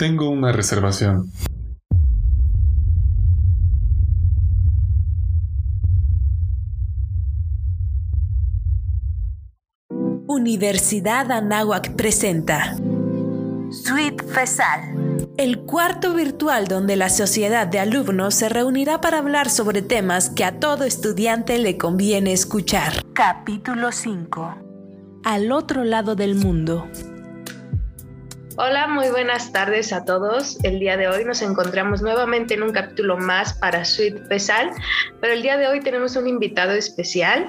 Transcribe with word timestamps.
Tengo 0.00 0.30
una 0.30 0.50
reservación. 0.50 1.30
Universidad 10.26 11.30
Anáhuac 11.30 11.96
presenta 11.96 12.76
Suite 13.70 14.24
FESAL, 14.24 15.28
el 15.36 15.58
cuarto 15.66 16.14
virtual 16.14 16.66
donde 16.66 16.96
la 16.96 17.10
sociedad 17.10 17.66
de 17.66 17.80
alumnos 17.80 18.34
se 18.34 18.48
reunirá 18.48 19.02
para 19.02 19.18
hablar 19.18 19.50
sobre 19.50 19.82
temas 19.82 20.30
que 20.30 20.44
a 20.44 20.58
todo 20.58 20.84
estudiante 20.84 21.58
le 21.58 21.76
conviene 21.76 22.32
escuchar. 22.32 23.04
Capítulo 23.12 23.92
5. 23.92 24.54
Al 25.24 25.52
otro 25.52 25.84
lado 25.84 26.14
del 26.14 26.36
mundo. 26.36 26.88
Hola, 28.62 28.88
muy 28.88 29.08
buenas 29.08 29.52
tardes 29.52 29.90
a 29.90 30.04
todos. 30.04 30.62
El 30.62 30.80
día 30.80 30.98
de 30.98 31.08
hoy 31.08 31.24
nos 31.24 31.40
encontramos 31.40 32.02
nuevamente 32.02 32.52
en 32.52 32.62
un 32.62 32.72
capítulo 32.72 33.16
más 33.16 33.54
para 33.54 33.86
Suite 33.86 34.20
Pesal, 34.28 34.70
pero 35.18 35.32
el 35.32 35.40
día 35.40 35.56
de 35.56 35.66
hoy 35.66 35.80
tenemos 35.80 36.14
un 36.14 36.28
invitado 36.28 36.72
especial. 36.72 37.46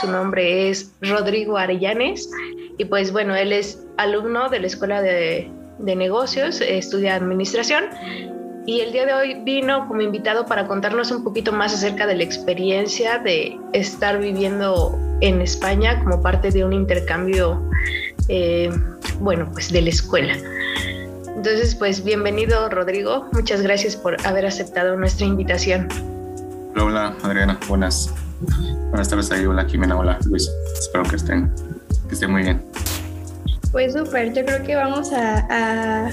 Su 0.00 0.10
nombre 0.10 0.70
es 0.70 0.90
Rodrigo 1.02 1.58
Arellanes 1.58 2.30
y 2.78 2.86
pues 2.86 3.12
bueno, 3.12 3.36
él 3.36 3.52
es 3.52 3.78
alumno 3.98 4.48
de 4.48 4.60
la 4.60 4.66
Escuela 4.68 5.02
de, 5.02 5.50
de 5.80 5.94
Negocios, 5.94 6.62
estudia 6.62 7.14
Administración 7.14 7.90
y 8.64 8.80
el 8.80 8.92
día 8.92 9.04
de 9.04 9.12
hoy 9.12 9.34
vino 9.44 9.86
como 9.86 10.00
invitado 10.00 10.46
para 10.46 10.66
contarnos 10.66 11.10
un 11.10 11.24
poquito 11.24 11.52
más 11.52 11.74
acerca 11.74 12.06
de 12.06 12.16
la 12.16 12.22
experiencia 12.22 13.18
de 13.18 13.54
estar 13.74 14.18
viviendo 14.18 14.98
en 15.20 15.42
España 15.42 16.02
como 16.02 16.22
parte 16.22 16.50
de 16.50 16.64
un 16.64 16.72
intercambio 16.72 17.62
eh, 18.28 18.70
bueno, 19.20 19.48
pues 19.52 19.72
de 19.72 19.82
la 19.82 19.90
escuela. 19.90 20.36
Entonces, 21.36 21.74
pues 21.74 22.02
bienvenido 22.02 22.68
Rodrigo, 22.68 23.28
muchas 23.32 23.62
gracias 23.62 23.96
por 23.96 24.16
haber 24.26 24.44
aceptado 24.44 24.96
nuestra 24.96 25.26
invitación. 25.26 25.88
Hola, 26.74 26.84
hola 26.84 27.16
Adriana, 27.22 27.60
buenas, 27.68 28.12
buenas 28.90 29.08
tardes 29.08 29.30
ahí, 29.30 29.46
hola 29.46 29.64
Jimena, 29.64 29.96
hola 29.96 30.18
Luis, 30.26 30.50
espero 30.78 31.04
que 31.04 31.16
estén, 31.16 31.52
que 32.08 32.14
estén 32.14 32.30
muy 32.30 32.42
bien. 32.42 32.62
Pues 33.72 33.92
súper, 33.92 34.32
yo 34.32 34.44
creo 34.44 34.62
que 34.64 34.74
vamos 34.74 35.12
a, 35.12 35.46
a, 35.50 36.10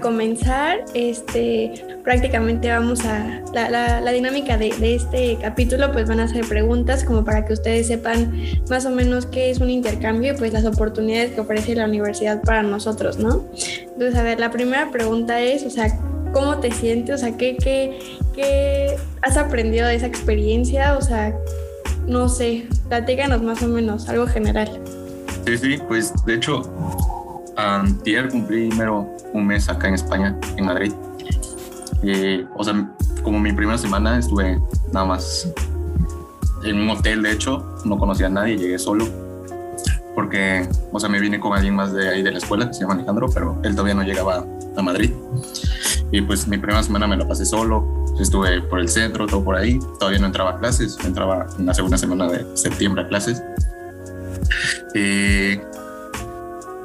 comenzar. 0.00 0.84
Este, 0.94 1.72
prácticamente 2.02 2.68
vamos 2.68 3.04
a. 3.04 3.42
La, 3.54 3.70
la, 3.70 4.00
la 4.00 4.12
dinámica 4.12 4.58
de, 4.58 4.74
de, 4.78 4.96
este 4.96 5.38
capítulo, 5.40 5.92
pues 5.92 6.08
van 6.08 6.20
a 6.20 6.28
ser 6.28 6.44
preguntas 6.46 7.04
como 7.04 7.24
para 7.24 7.44
que 7.44 7.52
ustedes 7.52 7.86
sepan 7.86 8.32
más 8.68 8.84
o 8.84 8.90
menos 8.90 9.26
qué 9.26 9.50
es 9.50 9.60
un 9.60 9.70
intercambio 9.70 10.34
y 10.34 10.36
pues 10.36 10.52
las 10.52 10.64
oportunidades 10.64 11.32
que 11.32 11.40
ofrece 11.40 11.74
la 11.74 11.86
universidad 11.86 12.42
para 12.42 12.62
nosotros, 12.62 13.18
¿no? 13.18 13.44
Entonces, 13.80 14.14
a 14.16 14.22
ver, 14.22 14.40
la 14.40 14.50
primera 14.50 14.90
pregunta 14.90 15.40
es, 15.40 15.64
o 15.64 15.70
sea, 15.70 15.98
¿cómo 16.32 16.58
te 16.58 16.70
sientes? 16.70 17.14
O 17.14 17.18
sea, 17.18 17.36
¿qué, 17.36 17.56
qué, 17.56 17.98
qué 18.34 18.96
has 19.22 19.36
aprendido 19.36 19.86
de 19.86 19.94
esa 19.94 20.06
experiencia? 20.06 20.96
O 20.96 21.00
sea, 21.00 21.34
no 22.06 22.28
sé, 22.28 22.66
platícanos 22.88 23.42
más 23.42 23.62
o 23.62 23.68
menos, 23.68 24.08
algo 24.08 24.26
general. 24.26 24.80
Sí, 25.46 25.56
sí, 25.58 25.78
pues 25.88 26.12
de 26.24 26.34
hecho, 26.34 26.62
antier 27.56 28.28
cumplí 28.28 28.68
primero 28.68 29.16
un 29.32 29.46
mes 29.46 29.68
acá 29.68 29.88
en 29.88 29.94
España, 29.94 30.38
en 30.56 30.64
Madrid. 30.64 30.92
o 32.54 32.64
sea, 32.64 32.90
como 33.22 33.40
mi 33.40 33.52
primera 33.52 33.78
semana 33.78 34.18
estuve 34.18 34.60
nada 34.92 35.06
más 35.06 35.52
en 36.64 36.78
un 36.78 36.90
hotel, 36.90 37.22
de 37.22 37.32
hecho, 37.32 37.64
no 37.84 37.98
conocía 37.98 38.26
a 38.26 38.30
nadie, 38.30 38.56
llegué 38.56 38.78
solo. 38.78 39.06
Porque, 40.14 40.66
o 40.92 40.98
sea, 40.98 41.08
me 41.08 41.20
vine 41.20 41.38
con 41.38 41.52
alguien 41.52 41.74
más 41.74 41.92
de 41.92 42.08
ahí 42.08 42.22
de 42.22 42.32
la 42.32 42.38
escuela, 42.38 42.66
que 42.66 42.74
se 42.74 42.80
llama 42.80 42.94
Alejandro, 42.94 43.28
pero 43.32 43.58
él 43.62 43.72
todavía 43.72 43.94
no 43.94 44.02
llegaba 44.02 44.46
a 44.76 44.82
Madrid. 44.82 45.10
Y 46.10 46.22
pues 46.22 46.46
mi 46.46 46.56
primera 46.56 46.82
semana 46.82 47.06
me 47.06 47.16
la 47.16 47.26
pasé 47.26 47.44
solo, 47.44 48.06
estuve 48.18 48.62
por 48.62 48.80
el 48.80 48.88
centro, 48.88 49.26
todo 49.26 49.44
por 49.44 49.56
ahí. 49.56 49.78
Todavía 49.98 50.18
no 50.18 50.26
entraba 50.26 50.52
a 50.52 50.58
clases, 50.58 50.96
entraba 51.04 51.46
en 51.58 51.66
la 51.66 51.74
segunda 51.74 51.98
semana 51.98 52.28
de 52.28 52.56
septiembre 52.56 53.02
a 53.02 53.08
clases. 53.08 53.42
Eh, 54.94 55.62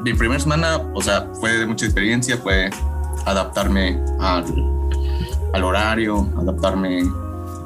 mi 0.03 0.13
primera 0.13 0.39
semana, 0.39 0.77
o 0.93 1.01
sea, 1.01 1.29
fue 1.39 1.57
de 1.57 1.65
mucha 1.65 1.85
experiencia, 1.85 2.37
fue 2.37 2.69
adaptarme 3.25 4.03
al, 4.19 4.45
al 5.53 5.63
horario, 5.63 6.27
adaptarme 6.37 7.03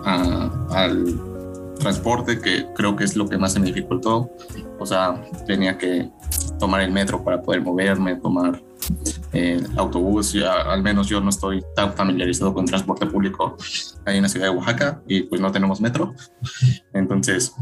al 0.06 1.20
transporte, 1.80 2.40
que 2.40 2.68
creo 2.76 2.96
que 2.96 3.04
es 3.04 3.16
lo 3.16 3.28
que 3.28 3.38
más 3.38 3.54
se 3.54 3.60
me 3.60 3.68
dificultó. 3.68 4.30
O 4.80 4.86
sea, 4.86 5.22
tenía 5.46 5.78
que 5.78 6.10
tomar 6.60 6.82
el 6.82 6.92
metro 6.92 7.24
para 7.24 7.42
poder 7.42 7.62
moverme, 7.62 8.16
tomar 8.16 8.62
el 9.32 9.68
autobús. 9.78 10.34
Ya, 10.34 10.62
al 10.62 10.82
menos 10.82 11.08
yo 11.08 11.22
no 11.22 11.30
estoy 11.30 11.64
tan 11.76 11.94
familiarizado 11.94 12.54
con 12.54 12.66
transporte 12.66 13.06
público 13.06 13.58
ahí 14.06 14.18
en 14.18 14.24
la 14.24 14.30
ciudad 14.30 14.48
de 14.48 14.58
Oaxaca 14.58 15.02
y 15.08 15.24
pues 15.24 15.42
no 15.42 15.52
tenemos 15.52 15.82
metro. 15.82 16.14
Entonces, 16.94 17.54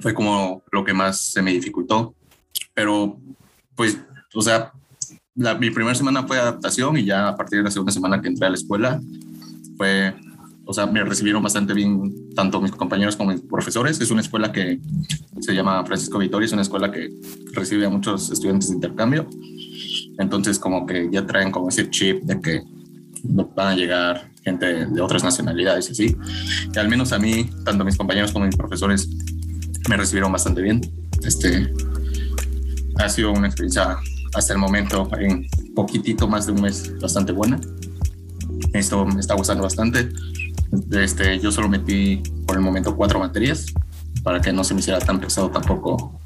fue 0.00 0.14
como 0.14 0.62
lo 0.70 0.84
que 0.84 0.92
más 0.92 1.20
se 1.20 1.42
me 1.42 1.52
dificultó. 1.52 2.14
Pero, 2.74 3.18
pues, 3.82 3.98
o 4.32 4.40
sea, 4.40 4.72
mi 5.34 5.70
primera 5.70 5.92
semana 5.96 6.22
fue 6.22 6.38
adaptación 6.38 6.96
y 6.98 7.04
ya 7.04 7.26
a 7.26 7.36
partir 7.36 7.58
de 7.58 7.64
la 7.64 7.70
segunda 7.72 7.90
semana 7.90 8.22
que 8.22 8.28
entré 8.28 8.46
a 8.46 8.50
la 8.50 8.54
escuela, 8.54 9.00
fue, 9.76 10.14
o 10.64 10.72
sea, 10.72 10.86
me 10.86 11.02
recibieron 11.02 11.42
bastante 11.42 11.74
bien 11.74 12.32
tanto 12.36 12.60
mis 12.60 12.70
compañeros 12.70 13.16
como 13.16 13.32
mis 13.32 13.40
profesores. 13.40 14.00
Es 14.00 14.12
una 14.12 14.20
escuela 14.20 14.52
que 14.52 14.78
se 15.40 15.52
llama 15.52 15.84
Francisco 15.84 16.16
Vittorio, 16.20 16.46
es 16.46 16.52
una 16.52 16.62
escuela 16.62 16.92
que 16.92 17.10
recibe 17.54 17.84
a 17.84 17.90
muchos 17.90 18.30
estudiantes 18.30 18.68
de 18.68 18.76
intercambio. 18.76 19.28
Entonces, 20.20 20.60
como 20.60 20.86
que 20.86 21.08
ya 21.10 21.26
traen 21.26 21.50
como 21.50 21.68
ese 21.68 21.90
chip 21.90 22.22
de 22.22 22.40
que 22.40 22.62
van 23.24 23.66
a 23.66 23.74
llegar 23.74 24.30
gente 24.44 24.86
de 24.86 25.00
otras 25.00 25.24
nacionalidades 25.24 25.88
y 25.88 25.90
así. 25.90 26.16
Y 26.72 26.78
al 26.78 26.88
menos 26.88 27.12
a 27.12 27.18
mí, 27.18 27.50
tanto 27.64 27.84
mis 27.84 27.96
compañeros 27.96 28.30
como 28.30 28.46
mis 28.46 28.54
profesores, 28.56 29.08
me 29.88 29.96
recibieron 29.96 30.30
bastante 30.30 30.62
bien. 30.62 30.80
Este, 31.24 31.74
ha 32.98 33.08
sido 33.08 33.32
una 33.32 33.46
experiencia 33.46 33.96
hasta 34.34 34.52
el 34.52 34.58
momento, 34.58 35.08
en 35.18 35.46
poquitito 35.74 36.26
más 36.26 36.46
de 36.46 36.52
un 36.52 36.62
mes, 36.62 36.98
bastante 37.00 37.32
buena. 37.32 37.60
Esto 38.72 39.04
me 39.04 39.20
está 39.20 39.34
gustando 39.34 39.62
bastante. 39.62 40.08
Este, 40.90 41.38
yo 41.38 41.52
solo 41.52 41.68
metí 41.68 42.22
por 42.46 42.56
el 42.56 42.62
momento 42.62 42.96
cuatro 42.96 43.18
materias 43.18 43.66
para 44.22 44.40
que 44.40 44.52
no 44.52 44.64
se 44.64 44.74
me 44.74 44.80
hiciera 44.80 44.98
tan 44.98 45.20
pesado 45.20 45.50
tampoco 45.50 46.18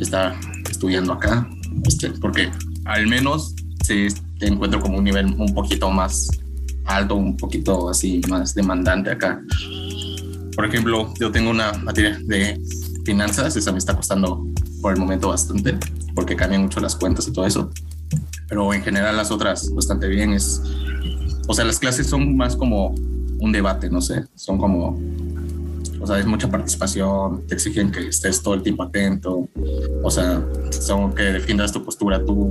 estar 0.00 0.34
estudiando 0.70 1.12
acá, 1.12 1.48
este, 1.84 2.10
porque 2.10 2.50
al 2.84 3.06
menos 3.06 3.54
sí 3.84 4.08
te 4.38 4.46
encuentro 4.46 4.80
como 4.80 4.98
un 4.98 5.04
nivel 5.04 5.26
un 5.38 5.54
poquito 5.54 5.90
más 5.90 6.28
alto, 6.86 7.14
un 7.16 7.36
poquito 7.36 7.90
así 7.90 8.20
más 8.28 8.54
demandante 8.54 9.10
acá. 9.10 9.40
Por 10.54 10.66
ejemplo, 10.66 11.12
yo 11.18 11.30
tengo 11.30 11.50
una 11.50 11.72
materia 11.72 12.18
de 12.24 12.60
finanzas, 13.04 13.56
esa 13.56 13.72
me 13.72 13.78
está 13.78 13.94
costando 13.94 14.46
por 14.84 14.92
el 14.92 15.00
momento 15.00 15.28
bastante, 15.28 15.78
porque 16.14 16.36
cambian 16.36 16.60
mucho 16.60 16.78
las 16.78 16.94
cuentas 16.94 17.26
y 17.26 17.32
todo 17.32 17.46
eso. 17.46 17.70
Pero 18.50 18.74
en 18.74 18.82
general 18.82 19.16
las 19.16 19.30
otras 19.30 19.74
bastante 19.74 20.06
bien. 20.08 20.34
Es, 20.34 20.60
o 21.48 21.54
sea, 21.54 21.64
las 21.64 21.78
clases 21.78 22.06
son 22.06 22.36
más 22.36 22.54
como 22.54 22.88
un 23.38 23.50
debate, 23.50 23.88
no 23.88 24.02
sé, 24.02 24.26
son 24.34 24.58
como, 24.58 25.00
o 26.02 26.06
sea, 26.06 26.18
es 26.18 26.26
mucha 26.26 26.50
participación, 26.50 27.46
te 27.46 27.54
exigen 27.54 27.90
que 27.90 28.08
estés 28.08 28.42
todo 28.42 28.52
el 28.52 28.62
tiempo 28.62 28.82
atento, 28.82 29.48
o 30.02 30.10
sea, 30.10 30.44
son 30.70 31.14
que 31.14 31.22
defiendas 31.22 31.72
tu 31.72 31.82
postura 31.82 32.22
tú 32.22 32.50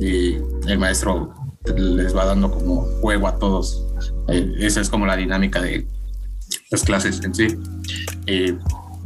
y 0.00 0.36
el 0.66 0.78
maestro 0.78 1.34
les 1.76 2.16
va 2.16 2.24
dando 2.24 2.50
como 2.50 2.86
juego 3.02 3.28
a 3.28 3.38
todos. 3.38 3.84
Eh, 4.28 4.54
esa 4.58 4.80
es 4.80 4.88
como 4.88 5.04
la 5.04 5.16
dinámica 5.16 5.60
de 5.60 5.86
las 6.70 6.82
clases 6.82 7.22
en 7.22 7.34
sí. 7.34 7.58
Y 8.26 8.52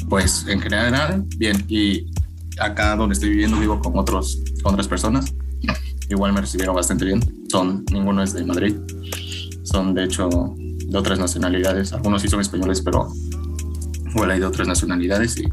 pues 0.09 0.47
en 0.47 0.61
general, 0.61 1.25
bien. 1.39 1.65
Y 1.67 2.07
acá 2.61 2.97
donde 2.97 3.15
estoy 3.15 3.31
viviendo 3.31 3.59
vivo 3.59 3.81
con, 3.81 3.97
otros, 3.99 4.43
con 4.63 4.75
otras 4.75 4.89
personas. 4.89 5.35
Igual 6.09 6.33
me 6.33 6.41
recibieron 6.41 6.75
bastante 6.75 7.05
bien. 7.05 7.21
Son, 7.51 7.85
ninguno 7.93 8.23
es 8.23 8.33
de 8.33 8.45
Madrid. 8.45 8.77
Son 9.63 9.95
de 9.95 10.05
hecho 10.05 10.29
de 10.57 10.99
otras 10.99 11.19
nacionalidades. 11.19 11.93
Algunos 11.93 12.23
sí 12.23 12.29
son 12.29 12.41
españoles, 12.41 12.81
pero 12.81 13.13
igual 14.11 14.31
hay 14.31 14.41
de 14.41 14.47
otras 14.47 14.67
nacionalidades. 14.67 15.39
Y 15.39 15.49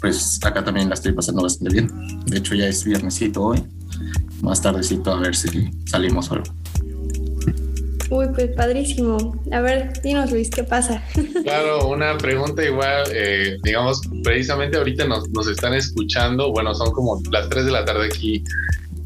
pues 0.00 0.40
acá 0.44 0.64
también 0.64 0.88
la 0.88 0.94
estoy 0.94 1.12
pasando 1.12 1.42
bastante 1.42 1.72
bien. 1.72 1.90
De 2.26 2.38
hecho 2.38 2.54
ya 2.54 2.66
es 2.66 2.84
viernesito 2.84 3.42
hoy. 3.42 3.64
Más 4.42 4.60
tardecito 4.60 5.12
a 5.12 5.20
ver 5.20 5.34
si 5.34 5.70
salimos 5.86 6.30
o 6.30 6.34
algo. 6.34 6.59
Uy, 8.10 8.26
pues 8.34 8.50
padrísimo. 8.56 9.40
A 9.52 9.60
ver, 9.60 9.92
dinos 10.02 10.32
Luis, 10.32 10.50
¿qué 10.50 10.64
pasa? 10.64 11.02
Claro, 11.44 11.88
una 11.88 12.18
pregunta 12.18 12.62
igual, 12.64 13.04
eh, 13.12 13.56
digamos, 13.62 14.02
precisamente 14.22 14.76
ahorita 14.76 15.06
nos, 15.06 15.28
nos, 15.30 15.48
están 15.48 15.74
escuchando, 15.74 16.50
bueno, 16.50 16.74
son 16.74 16.92
como 16.92 17.20
las 17.30 17.48
3 17.48 17.64
de 17.64 17.70
la 17.70 17.84
tarde 17.84 18.06
aquí 18.06 18.44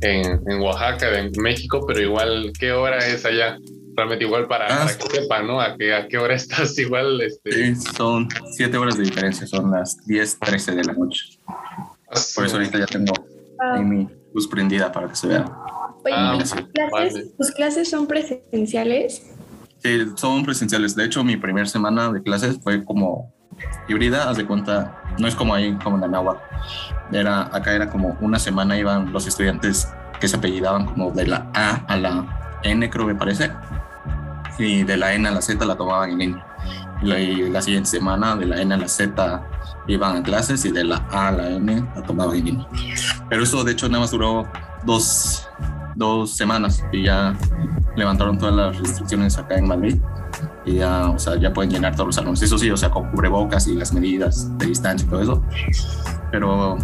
en, 0.01 0.41
en, 0.49 0.61
Oaxaca, 0.61 1.19
en 1.19 1.31
México, 1.37 1.85
pero 1.87 2.01
igual, 2.01 2.53
¿qué 2.59 2.73
hora 2.73 2.99
es 3.07 3.25
allá? 3.25 3.59
Realmente 3.97 4.25
igual 4.25 4.49
para, 4.49 4.67
ah, 4.67 4.87
para 4.87 4.99
que 4.99 5.21
sepan, 5.21 5.47
¿no? 5.47 5.61
¿A 5.61 5.77
qué, 5.77 5.95
¿A 5.95 6.09
qué 6.09 6.19
hora 6.19 6.35
estás 6.35 6.77
igual? 6.79 7.21
Este... 7.21 7.75
Sí, 7.75 7.77
son 7.97 8.29
7 8.57 8.77
horas 8.77 8.97
de 8.97 9.05
diferencia, 9.05 9.47
son 9.47 9.71
las 9.71 10.05
10, 10.07 10.39
13 10.41 10.75
de 10.75 10.85
la 10.85 10.93
noche. 10.95 11.39
Por 12.35 12.47
eso 12.47 12.57
ahorita 12.57 12.79
ya 12.79 12.87
tengo 12.87 13.13
ah. 13.61 13.79
mi 13.79 14.09
luz 14.33 14.49
prendida 14.49 14.91
para 14.91 15.09
que 15.09 15.17
se 15.17 15.29
vea. 15.29 15.45
Oye, 16.05 16.15
ah, 16.17 16.39
clases, 16.73 17.37
¿tus 17.37 17.51
clases 17.53 17.91
son 17.91 18.07
presenciales? 18.07 19.31
Sí, 19.83 20.01
son 20.17 20.45
presenciales. 20.45 20.95
De 20.95 21.05
hecho, 21.05 21.25
mi 21.25 21.37
primera 21.37 21.67
semana 21.67 22.13
de 22.13 22.23
clases 22.23 22.59
fue 22.63 22.85
como 22.85 23.33
híbrida, 23.89 24.29
haz 24.29 24.37
de 24.37 24.47
cuenta, 24.47 25.03
no 25.19 25.29
es 25.29 25.35
como 25.35 25.55
ahí, 25.55 25.73
como 25.83 25.97
en 25.97 26.05
Anáhuac. 26.05 26.39
Era, 27.13 27.55
acá 27.55 27.75
era 27.75 27.89
como 27.89 28.17
una 28.21 28.39
semana 28.39 28.77
iban 28.79 29.13
los 29.13 29.27
estudiantes 29.27 29.89
que 30.21 30.29
se 30.29 30.37
apellidaban 30.37 30.87
como 30.87 31.11
de 31.11 31.27
la 31.27 31.51
A 31.55 31.85
a 31.87 31.97
la 31.97 32.61
N, 32.63 32.89
creo 32.91 33.07
que 33.07 33.15
parece, 33.15 33.51
y 34.59 34.85
de 34.85 34.97
la 34.97 35.13
N 35.15 35.29
a 35.29 35.33
la 35.33 35.43
Z 35.43 35.65
la 35.65 35.77
tomaban 35.77 36.11
en 36.11 36.19
línea. 36.19 36.47
Y 37.03 37.51
la 37.51 37.61
siguiente 37.61 37.91
semana 37.91 38.37
de 38.37 38.47
la 38.47 38.61
N 38.61 38.75
a 38.75 38.79
la 38.79 38.89
Z 38.89 39.43
iban 39.87 40.17
a 40.17 40.23
clases 40.23 40.65
y 40.65 40.71
de 40.71 40.85
la 40.85 40.97
A 41.11 41.29
a 41.29 41.33
la 41.33 41.51
N 41.51 41.87
la 41.95 42.03
tomaban 42.03 42.37
en 42.37 42.45
línea. 42.45 42.67
Pero 43.29 43.43
eso 43.43 43.63
de 43.65 43.73
hecho 43.73 43.89
nada 43.89 44.01
más 44.01 44.11
duró 44.11 44.49
dos, 44.85 45.47
dos 45.95 46.37
semanas 46.37 46.85
y 46.93 47.05
ya 47.05 47.37
levantaron 47.97 48.39
todas 48.39 48.55
las 48.55 48.79
restricciones 48.79 49.39
acá 49.39 49.57
en 49.57 49.69
Madrid 49.69 49.97
y 50.65 50.77
ya, 50.77 51.11
o 51.11 51.19
sea, 51.19 51.37
ya 51.37 51.53
pueden 51.53 51.71
llenar 51.71 51.95
todos 51.95 52.09
los 52.09 52.15
salones. 52.17 52.43
Eso 52.43 52.59
sí, 52.59 52.71
o 52.71 52.77
sea, 52.77 52.91
con 52.91 53.11
cubrebocas 53.11 53.67
y 53.69 53.75
las 53.75 53.93
medidas 53.93 54.57
de 54.59 54.67
distancia 54.67 55.07
y 55.07 55.11
todo 55.11 55.23
eso. 55.23 55.43
Pero 56.31 56.79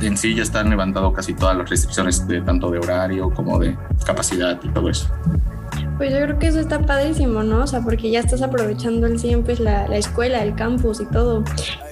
en 0.00 0.16
sí 0.16 0.34
ya 0.34 0.42
están 0.42 0.70
levantando 0.70 1.12
casi 1.12 1.34
todas 1.34 1.56
las 1.56 1.68
restricciones 1.68 2.26
de 2.28 2.40
tanto 2.42 2.70
de 2.70 2.78
horario 2.78 3.30
como 3.30 3.58
de 3.58 3.76
capacidad 4.04 4.58
y 4.62 4.68
todo 4.68 4.88
eso. 4.90 5.08
Pues 5.98 6.12
yo 6.12 6.20
creo 6.20 6.38
que 6.38 6.46
eso 6.46 6.60
está 6.60 6.86
padrísimo, 6.86 7.42
¿no? 7.42 7.64
O 7.64 7.66
sea, 7.66 7.82
porque 7.82 8.10
ya 8.10 8.20
estás 8.20 8.40
aprovechando 8.40 9.08
el 9.08 9.18
siempre 9.18 9.56
pues, 9.56 9.60
la, 9.60 9.88
la, 9.88 9.96
escuela, 9.96 10.42
el 10.44 10.54
campus 10.54 11.00
y 11.00 11.06
todo. 11.06 11.42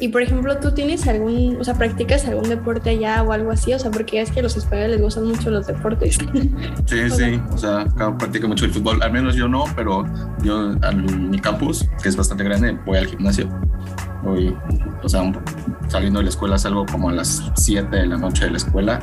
Y 0.01 0.09
por 0.09 0.23
ejemplo, 0.23 0.59
¿tú 0.59 0.73
tienes 0.73 1.07
algún, 1.09 1.59
o 1.61 1.65
sea, 1.65 1.75
practicas 1.75 2.25
algún 2.27 2.49
deporte 2.49 2.91
allá 2.91 3.23
o 3.25 3.33
algo 3.33 3.51
así? 3.51 3.75
O 3.75 3.79
sea, 3.81 3.91
porque 3.91 4.21
es 4.21 4.31
que 4.31 4.41
a 4.41 4.43
los 4.45 4.57
españoles 4.57 4.93
les 4.93 5.03
gustan 5.03 5.25
mucho 5.27 5.51
los 5.51 5.67
deportes. 5.67 6.19
Sí, 6.87 7.11
sí, 7.11 7.41
o 7.53 7.59
sea, 7.59 7.81
acá 7.81 8.17
practico 8.17 8.47
mucho 8.47 8.65
el 8.65 8.71
fútbol. 8.71 9.03
Al 9.03 9.13
menos 9.13 9.35
yo 9.35 9.49
no, 9.49 9.65
pero 9.75 10.05
yo 10.43 10.73
en 10.73 11.31
mi 11.31 11.41
campus, 11.41 11.89
que 12.01 12.09
es 12.09 12.17
bastante 12.17 12.45
grande, 12.45 12.79
voy 12.87 12.99
al 12.99 13.07
gimnasio. 13.07 13.49
Voy, 14.23 14.57
o 15.03 15.09
sea, 15.09 15.33
saliendo 15.89 16.21
de 16.21 16.25
la 16.25 16.31
escuela 16.31 16.59
salgo 16.59 16.87
como 16.87 17.11
a 17.11 17.13
las 17.13 17.51
7 17.57 17.89
de 17.97 18.07
la 18.07 18.17
noche 18.17 18.45
de 18.45 18.53
la 18.53 18.57
escuela 18.57 19.01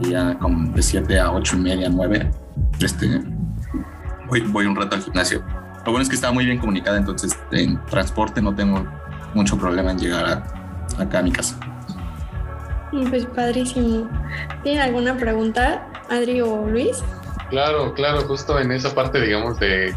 y 0.00 0.10
ya 0.10 0.38
como 0.38 0.72
de 0.72 0.82
7 0.82 1.18
a 1.20 1.32
8 1.32 1.56
y 1.56 1.60
media, 1.60 1.88
9, 1.88 2.30
este, 2.80 3.20
voy, 4.28 4.40
voy 4.42 4.66
un 4.66 4.76
rato 4.76 4.96
al 4.96 5.02
gimnasio. 5.02 5.42
Lo 5.84 5.92
bueno 5.92 6.02
es 6.02 6.08
que 6.08 6.16
está 6.16 6.32
muy 6.32 6.44
bien 6.44 6.58
comunicada, 6.58 6.96
entonces 6.96 7.38
en 7.52 7.80
transporte 7.86 8.42
no 8.42 8.54
tengo 8.54 8.84
mucho 9.34 9.56
problema 9.56 9.92
en 9.92 9.98
llegar 9.98 10.42
acá 10.98 11.18
a 11.18 11.22
mi 11.22 11.30
casa. 11.30 11.58
Pues 13.10 13.26
padrísimo. 13.26 14.08
¿Tienen 14.62 14.82
alguna 14.82 15.16
pregunta, 15.16 15.86
Adri 16.08 16.40
o 16.40 16.66
Luis? 16.66 17.02
Claro, 17.50 17.94
claro, 17.94 18.22
justo 18.22 18.58
en 18.58 18.72
esa 18.72 18.94
parte, 18.94 19.20
digamos, 19.20 19.58
de, 19.60 19.94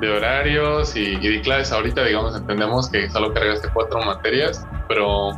de 0.00 0.10
horarios 0.10 0.96
y, 0.96 1.16
de 1.16 1.40
clases, 1.42 1.72
ahorita, 1.72 2.04
digamos, 2.04 2.36
entendemos 2.36 2.88
que 2.88 3.10
solo 3.10 3.32
cargaste 3.34 3.68
cuatro 3.74 4.00
materias, 4.04 4.66
pero 4.88 5.32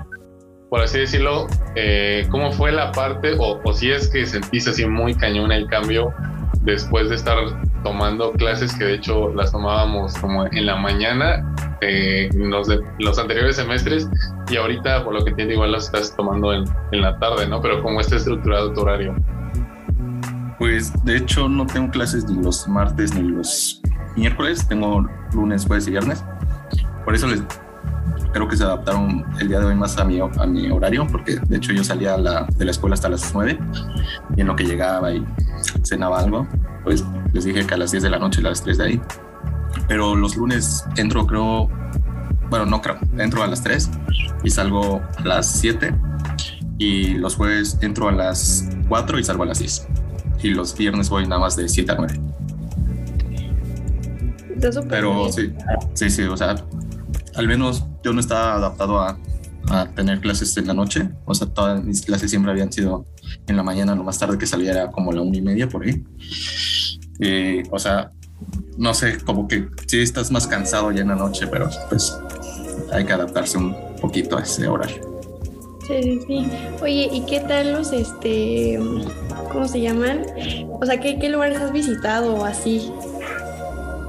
por 0.68 0.82
así 0.82 1.00
decirlo, 1.00 1.48
eh, 1.74 2.28
¿cómo 2.30 2.52
fue 2.52 2.70
la 2.70 2.92
parte, 2.92 3.34
o, 3.38 3.60
o 3.64 3.72
si 3.72 3.90
es 3.90 4.08
que 4.08 4.24
sentiste 4.24 4.70
así 4.70 4.86
muy 4.86 5.14
cañón 5.14 5.50
el 5.50 5.66
cambio 5.66 6.14
después 6.62 7.08
de 7.08 7.16
estar 7.16 7.36
tomando 7.82 8.32
clases 8.32 8.74
que 8.74 8.84
de 8.84 8.94
hecho 8.94 9.32
las 9.34 9.52
tomábamos 9.52 10.14
como 10.18 10.46
en 10.46 10.66
la 10.66 10.76
mañana 10.76 11.54
eh, 11.80 12.28
los, 12.34 12.68
los, 12.98 13.18
anteriores 13.18 13.56
semestres 13.56 14.08
y 14.50 14.56
ahorita 14.56 15.04
por 15.04 15.14
lo 15.14 15.24
que 15.24 15.30
entiendo 15.30 15.54
igual 15.54 15.72
las 15.72 15.86
estás 15.86 16.14
tomando 16.14 16.52
en, 16.52 16.64
en, 16.92 17.00
la 17.00 17.18
tarde, 17.18 17.46
¿no? 17.48 17.60
Pero 17.60 17.82
¿cómo 17.82 18.00
está 18.00 18.16
estructurado 18.16 18.72
tu 18.72 18.82
horario? 18.82 19.14
Pues 20.58 20.92
de 21.04 21.16
hecho 21.16 21.48
no 21.48 21.66
tengo 21.66 21.90
clases 21.90 22.28
ni 22.28 22.42
los 22.42 22.68
martes 22.68 23.14
ni 23.14 23.22
los 23.22 23.80
miércoles, 24.16 24.66
tengo 24.68 25.08
lunes, 25.32 25.64
jueves 25.66 25.88
y 25.88 25.92
viernes. 25.92 26.24
Por 27.04 27.14
eso 27.14 27.26
les 27.28 27.42
creo 28.32 28.46
que 28.46 28.56
se 28.56 28.64
adaptaron 28.64 29.24
el 29.40 29.48
día 29.48 29.60
de 29.60 29.66
hoy 29.66 29.74
más 29.74 29.98
a 29.98 30.04
mi, 30.04 30.20
a 30.20 30.46
mi 30.46 30.70
horario, 30.70 31.06
porque 31.10 31.36
de 31.36 31.56
hecho 31.56 31.72
yo 31.72 31.82
salía 31.82 32.16
de 32.16 32.64
la 32.64 32.70
escuela 32.70 32.94
hasta 32.94 33.08
las 33.08 33.32
9 33.34 33.58
y 34.36 34.40
en 34.40 34.46
lo 34.46 34.54
que 34.54 34.64
llegaba 34.64 35.12
y 35.12 35.24
cenaba 35.82 36.20
algo, 36.20 36.46
pues 36.84 37.04
les 37.32 37.44
dije 37.44 37.66
que 37.66 37.74
a 37.74 37.76
las 37.76 37.90
10 37.90 38.02
de 38.04 38.10
la 38.10 38.18
noche, 38.18 38.40
a 38.40 38.44
las 38.44 38.62
3 38.62 38.78
de 38.78 38.84
ahí. 38.84 39.00
Pero 39.88 40.14
los 40.14 40.36
lunes 40.36 40.84
entro, 40.96 41.26
creo, 41.26 41.68
bueno, 42.48 42.66
no 42.66 42.80
creo, 42.80 42.98
entro 43.18 43.42
a 43.42 43.46
las 43.46 43.62
3 43.62 43.90
y 44.42 44.50
salgo 44.50 45.00
a 45.18 45.24
las 45.24 45.50
7. 45.50 45.94
Y 46.78 47.14
los 47.14 47.36
jueves 47.36 47.78
entro 47.82 48.08
a 48.08 48.12
las 48.12 48.68
4 48.88 49.18
y 49.18 49.24
salgo 49.24 49.42
a 49.42 49.46
las 49.46 49.58
10. 49.58 49.88
Y 50.42 50.50
los 50.50 50.76
viernes 50.76 51.10
voy 51.10 51.26
nada 51.26 51.40
más 51.40 51.56
de 51.56 51.68
7 51.68 51.92
a 51.92 51.94
9. 51.96 52.20
Pero 54.88 55.30
sí, 55.32 55.52
sí, 55.94 56.10
sí, 56.10 56.22
o 56.22 56.36
sea, 56.36 56.54
al 57.34 57.48
menos 57.48 57.84
yo 58.02 58.12
no 58.12 58.20
estaba 58.20 58.54
adaptado 58.54 59.00
a, 59.00 59.16
a, 59.68 59.88
tener 59.88 60.20
clases 60.20 60.56
en 60.56 60.66
la 60.66 60.74
noche. 60.74 61.08
O 61.24 61.34
sea, 61.34 61.46
todas 61.48 61.82
mis 61.82 62.02
clases 62.02 62.30
siempre 62.30 62.52
habían 62.52 62.72
sido 62.72 63.04
en 63.46 63.56
la 63.56 63.62
mañana, 63.62 63.94
lo 63.94 64.04
más 64.04 64.18
tarde 64.18 64.38
que 64.38 64.46
saliera 64.46 64.90
como 64.90 65.12
la 65.12 65.22
una 65.22 65.36
y 65.36 65.42
media 65.42 65.68
por 65.68 65.84
ahí. 65.84 66.04
Y, 67.18 67.62
o 67.70 67.78
sea, 67.78 68.10
no 68.78 68.94
sé, 68.94 69.18
como 69.24 69.46
que 69.46 69.68
sí 69.86 70.00
estás 70.00 70.30
más 70.30 70.46
cansado 70.46 70.90
ya 70.90 71.02
en 71.02 71.08
la 71.08 71.16
noche, 71.16 71.46
pero 71.46 71.68
pues 71.88 72.16
hay 72.92 73.04
que 73.04 73.12
adaptarse 73.12 73.58
un 73.58 73.76
poquito 74.00 74.38
a 74.38 74.42
ese 74.42 74.66
horario. 74.66 75.20
Sí, 75.86 76.02
sí, 76.02 76.20
sí. 76.26 76.50
Oye, 76.82 77.08
¿y 77.12 77.26
qué 77.26 77.40
tal 77.40 77.72
los, 77.72 77.92
este, 77.92 78.78
cómo 79.52 79.66
se 79.66 79.80
llaman? 79.80 80.24
O 80.80 80.86
sea, 80.86 81.00
¿qué, 81.00 81.18
qué 81.18 81.28
lugares 81.28 81.58
has 81.58 81.72
visitado 81.72 82.36
o 82.36 82.44
así? 82.44 82.90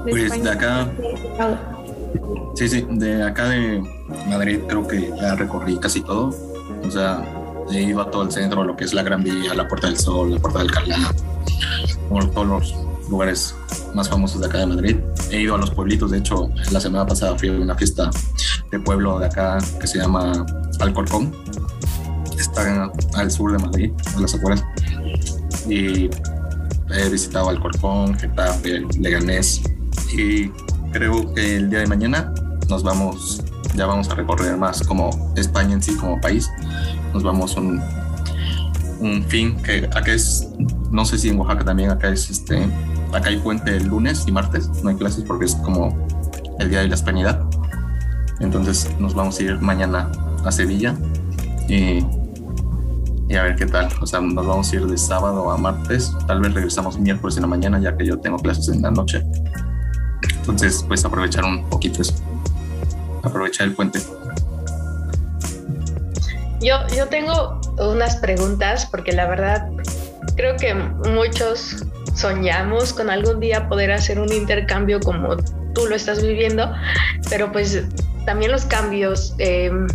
pues 0.04 0.42
de 0.42 0.50
acá. 0.50 0.90
Sí, 2.54 2.68
sí, 2.68 2.86
de 2.90 3.22
acá 3.22 3.48
de 3.48 3.82
Madrid 4.28 4.60
creo 4.68 4.86
que 4.86 5.12
ya 5.20 5.34
recorrí 5.34 5.78
casi 5.78 6.00
todo. 6.00 6.34
O 6.84 6.90
sea, 6.90 7.22
he 7.70 7.82
ido 7.82 8.00
a 8.00 8.10
todo 8.10 8.22
el 8.24 8.32
centro, 8.32 8.64
lo 8.64 8.76
que 8.76 8.84
es 8.84 8.92
la 8.92 9.02
Gran 9.02 9.22
Vía, 9.22 9.54
la 9.54 9.68
Puerta 9.68 9.86
del 9.86 9.96
Sol, 9.96 10.34
la 10.34 10.40
Puerta 10.40 10.60
del 10.60 10.70
Calá, 10.70 11.14
todos 12.34 12.46
los 12.46 12.74
lugares 13.08 13.54
más 13.94 14.08
famosos 14.08 14.40
de 14.40 14.46
acá 14.46 14.58
de 14.58 14.66
Madrid. 14.66 14.96
He 15.30 15.40
ido 15.40 15.54
a 15.54 15.58
los 15.58 15.70
pueblitos, 15.70 16.10
de 16.10 16.18
hecho, 16.18 16.50
la 16.70 16.80
semana 16.80 17.06
pasada 17.06 17.38
fui 17.38 17.48
a 17.48 17.52
una 17.52 17.74
fiesta 17.74 18.10
de 18.70 18.78
pueblo 18.80 19.18
de 19.18 19.26
acá 19.26 19.58
que 19.80 19.86
se 19.86 19.98
llama 19.98 20.44
Alcorcón. 20.80 21.34
Está 22.38 22.90
al 23.14 23.30
sur 23.30 23.52
de 23.52 23.58
Madrid, 23.58 23.92
en 24.14 24.22
las 24.22 24.34
afueras. 24.34 24.64
Y 25.68 26.10
he 26.90 27.08
visitado 27.10 27.48
Alcorcón, 27.48 28.18
Getafe, 28.18 28.84
Leganés. 28.98 29.62
Y 30.16 30.48
creo 30.92 31.32
que 31.34 31.56
el 31.56 31.70
día 31.70 31.80
de 31.80 31.86
mañana 31.86 32.32
nos 32.72 32.82
vamos, 32.82 33.42
ya 33.74 33.84
vamos 33.84 34.08
a 34.08 34.14
recorrer 34.14 34.56
más 34.56 34.82
como 34.82 35.10
España 35.36 35.74
en 35.74 35.82
sí, 35.82 35.94
como 35.94 36.18
país. 36.18 36.50
Nos 37.12 37.22
vamos 37.22 37.54
un, 37.56 37.82
un 38.98 39.22
fin 39.24 39.62
que 39.62 39.84
acá 39.94 40.14
es, 40.14 40.48
no 40.90 41.04
sé 41.04 41.18
si 41.18 41.28
en 41.28 41.38
Oaxaca 41.38 41.66
también, 41.66 41.90
acá 41.90 42.08
es 42.08 42.30
este, 42.30 42.66
acá 43.12 43.28
hay 43.28 43.36
puente 43.36 43.76
el 43.76 43.88
lunes 43.88 44.24
y 44.26 44.32
martes, 44.32 44.70
no 44.82 44.88
hay 44.88 44.96
clases 44.96 45.22
porque 45.24 45.44
es 45.44 45.54
como 45.56 45.94
el 46.60 46.70
día 46.70 46.80
de 46.80 46.88
la 46.88 46.94
hispanidad. 46.94 47.44
Entonces 48.40 48.88
nos 48.98 49.12
vamos 49.14 49.38
a 49.38 49.42
ir 49.42 49.60
mañana 49.60 50.10
a 50.42 50.50
Sevilla 50.50 50.96
y, 51.68 51.98
y, 53.28 53.36
a 53.36 53.42
ver 53.42 53.56
qué 53.56 53.66
tal. 53.66 53.90
O 54.00 54.06
sea, 54.06 54.22
nos 54.22 54.46
vamos 54.46 54.72
a 54.72 54.76
ir 54.76 54.86
de 54.86 54.96
sábado 54.96 55.50
a 55.50 55.58
martes. 55.58 56.10
Tal 56.26 56.40
vez 56.40 56.54
regresamos 56.54 56.98
miércoles 56.98 57.36
en 57.36 57.42
la 57.42 57.48
mañana 57.48 57.78
ya 57.78 57.94
que 57.98 58.06
yo 58.06 58.18
tengo 58.18 58.38
clases 58.38 58.68
en 58.68 58.80
la 58.80 58.90
noche. 58.90 59.22
Entonces, 60.38 60.82
pues 60.88 61.04
aprovechar 61.04 61.44
un 61.44 61.68
poquito 61.68 62.00
eso. 62.00 62.14
Aprovechar 63.22 63.68
el 63.68 63.74
puente. 63.74 64.00
Yo, 66.60 66.76
yo 66.96 67.08
tengo 67.08 67.60
unas 67.78 68.16
preguntas 68.16 68.86
porque 68.86 69.12
la 69.12 69.26
verdad 69.26 69.68
creo 70.36 70.56
que 70.56 70.74
muchos 70.74 71.84
soñamos 72.14 72.92
con 72.92 73.10
algún 73.10 73.40
día 73.40 73.68
poder 73.68 73.92
hacer 73.92 74.20
un 74.20 74.32
intercambio 74.32 75.00
como 75.00 75.36
tú 75.74 75.86
lo 75.86 75.96
estás 75.96 76.22
viviendo, 76.22 76.72
pero 77.30 77.50
pues 77.50 77.84
también 78.26 78.52
los 78.52 78.64
cambios 78.64 79.34
em, 79.38 79.86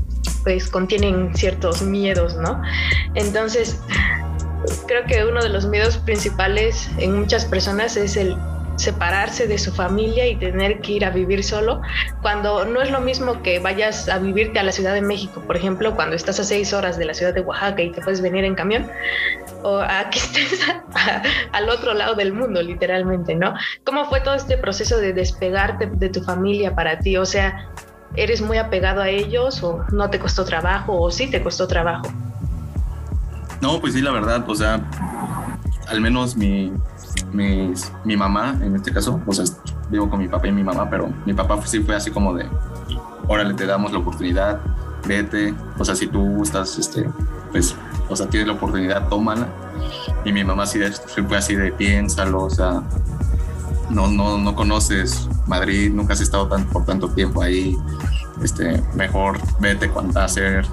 pues 0.44 0.68
contienen 0.70 1.36
ciertos 1.36 1.82
miedos, 1.82 2.36
¿no? 2.36 2.62
Entonces, 3.14 3.80
creo 4.88 5.06
que 5.06 5.26
uno 5.26 5.42
de 5.42 5.50
los 5.50 5.66
miedos 5.68 5.98
principales 5.98 6.90
en 6.98 7.20
muchas 7.20 7.46
personas 7.46 7.96
es 7.98 8.18
el 8.18 8.38
separarse 8.78 9.48
de 9.48 9.58
su 9.58 9.74
familia 9.74 10.28
y 10.28 10.36
tener 10.36 10.80
que 10.82 10.94
ir 10.94 11.06
a 11.06 11.10
vivir 11.10 11.44
solo, 11.44 11.82
cuando 12.22 12.66
no 12.66 12.82
es 12.82 12.92
lo 12.92 13.02
mismo 13.02 13.42
que 13.42 13.60
vayas 13.60 14.08
a 14.08 14.20
vivirte 14.20 14.60
a 14.60 14.64
la 14.64 14.72
Ciudad 14.72 14.94
de 14.94 15.02
México, 15.02 15.42
por 15.46 15.58
ejemplo, 15.58 15.96
cuando 15.96 16.16
estás 16.16 16.40
a 16.40 16.44
seis 16.44 16.74
horas 16.74 16.98
de 16.98 17.06
la 17.06 17.14
ciudad 17.14 17.34
de 17.34 17.42
Oaxaca 17.42 17.82
y 17.82 17.92
te 17.92 18.02
puedes 18.02 18.22
venir 18.22 18.46
en 18.46 18.56
camión, 18.56 18.88
o 19.64 19.80
a 19.80 20.10
que 20.10 20.20
estés 20.20 20.62
al 21.52 21.70
otro 21.70 21.94
lado 21.94 22.16
del 22.16 22.34
mundo, 22.34 22.62
literalmente, 22.62 23.36
¿no? 23.36 23.56
¿Cómo 23.84 24.06
fue 24.06 24.22
todo 24.22 24.36
este 24.36 24.58
proceso 24.58 24.98
de 24.98 25.14
despegarte 25.14 25.88
de 25.88 26.10
tu 26.10 26.22
familia 26.24 26.76
para 26.76 27.00
ti? 27.00 27.18
O 27.18 27.26
sea, 27.26 27.70
¿eres 28.16 28.42
muy 28.42 28.58
apegado 28.58 29.02
a 29.02 29.10
ellos 29.10 29.64
o 29.64 29.84
no 29.92 30.10
te 30.10 30.20
costó 30.20 30.46
trabajo 30.46 31.00
o 31.02 31.12
sí 31.12 31.28
te 31.30 31.42
costó 31.42 31.68
trabajo? 31.68 32.08
No, 33.62 33.82
pues 33.82 33.94
sí, 33.94 34.02
la 34.02 34.12
verdad, 34.12 34.46
o 34.48 34.54
sea, 34.54 34.80
al 35.88 36.02
menos 36.02 36.36
mi, 36.36 36.72
mi 37.34 38.18
mamá, 38.18 38.58
en 38.62 38.76
este 38.76 38.92
caso, 38.92 39.22
o 39.26 39.34
sea, 39.34 39.46
vivo 39.90 40.10
con 40.10 40.20
mi 40.20 40.28
papá 40.28 40.48
y 40.48 40.52
mi 40.52 40.64
mamá, 40.64 40.90
pero 40.90 41.10
mi 41.26 41.34
papá 41.34 41.60
sí 41.66 41.80
fue 41.80 41.96
así 41.96 42.12
como 42.12 42.34
de, 42.34 42.46
órale, 43.28 43.54
te 43.54 43.66
damos 43.66 43.92
la 43.92 44.00
oportunidad, 44.00 44.60
vete, 45.08 45.54
o 45.78 45.86
sea, 45.86 45.96
si 45.96 46.08
tú 46.08 46.42
estás, 46.44 46.78
este, 46.78 47.10
pues, 47.52 47.76
o 48.10 48.16
sea, 48.16 48.28
tienes 48.28 48.48
la 48.48 48.54
oportunidad, 48.54 49.08
tómala. 49.10 49.48
Y 50.26 50.32
mi 50.32 50.44
mamá 50.44 50.66
sí 50.66 50.80
fue 51.28 51.38
así 51.38 51.56
de, 51.56 51.72
piénsalo, 51.72 52.44
o 52.44 52.50
sea, 52.50 52.82
no, 53.90 54.08
no, 54.08 54.38
no 54.38 54.56
conoces 54.56 55.30
Madrid, 55.48 55.92
nunca 55.94 56.14
has 56.14 56.22
estado 56.22 56.48
tan, 56.48 56.66
por 56.66 56.86
tanto 56.86 57.10
tiempo 57.10 57.42
ahí, 57.42 57.78
este, 58.44 58.84
mejor 58.96 59.40
vete 59.60 59.90
cuando 59.90 60.20
hacer 60.20 60.66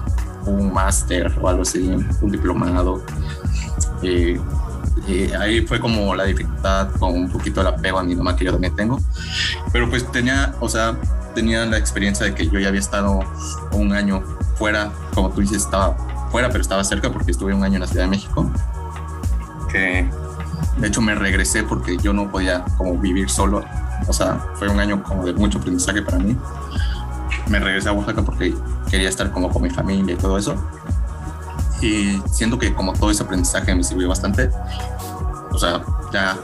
un 0.45 0.71
máster 0.73 1.33
o 1.41 1.47
algo 1.47 1.63
así, 1.63 1.89
un 2.21 2.31
diplomado. 2.31 3.01
Ahí 5.39 5.65
fue 5.65 5.79
como 5.79 6.15
la 6.15 6.23
dificultad 6.23 6.89
con 6.99 7.13
un 7.13 7.29
poquito 7.29 7.61
el 7.61 7.67
apego 7.67 7.99
a 7.99 8.03
mi 8.03 8.15
mamá 8.15 8.35
que 8.35 8.45
yo 8.45 8.51
también 8.51 8.75
tengo. 8.75 8.99
Pero 9.71 9.89
pues 9.89 10.09
tenía, 10.11 10.53
o 10.59 10.69
sea, 10.69 10.95
tenía 11.33 11.65
la 11.65 11.77
experiencia 11.77 12.25
de 12.25 12.33
que 12.33 12.47
yo 12.47 12.59
ya 12.59 12.69
había 12.69 12.79
estado 12.79 13.19
un 13.71 13.93
año 13.93 14.23
fuera, 14.57 14.91
como 15.13 15.29
tú 15.29 15.41
dices, 15.41 15.57
estaba 15.57 15.95
fuera, 16.31 16.49
pero 16.49 16.61
estaba 16.61 16.83
cerca 16.83 17.11
porque 17.11 17.31
estuve 17.31 17.53
un 17.53 17.63
año 17.63 17.75
en 17.75 17.81
la 17.81 17.87
Ciudad 17.87 18.05
de 18.05 18.09
México. 18.09 18.49
Que 19.71 20.09
de 20.77 20.87
hecho 20.87 21.01
me 21.01 21.15
regresé 21.15 21.63
porque 21.63 21.97
yo 21.97 22.13
no 22.13 22.29
podía 22.29 22.63
como 22.77 22.97
vivir 22.97 23.29
solo. 23.29 23.63
O 24.07 24.13
sea, 24.13 24.39
fue 24.55 24.67
un 24.67 24.79
año 24.79 25.03
como 25.03 25.25
de 25.25 25.33
mucho 25.33 25.59
aprendizaje 25.59 26.01
para 26.01 26.17
mí. 26.17 26.35
Me 27.47 27.59
regresé 27.59 27.89
a 27.89 27.93
Oaxaca 27.93 28.21
porque 28.21 28.55
quería 28.89 29.09
estar 29.09 29.31
como 29.31 29.49
con 29.49 29.61
mi 29.61 29.69
familia 29.69 30.15
y 30.15 30.17
todo 30.17 30.37
eso. 30.37 30.55
Y 31.81 32.21
siento 32.31 32.57
que 32.57 32.73
como 32.73 32.93
todo 32.93 33.11
ese 33.11 33.23
aprendizaje 33.23 33.73
me 33.75 33.83
sirvió 33.83 34.09
bastante. 34.09 34.49
O 35.51 35.57
sea, 35.57 35.83
ya 36.11 36.37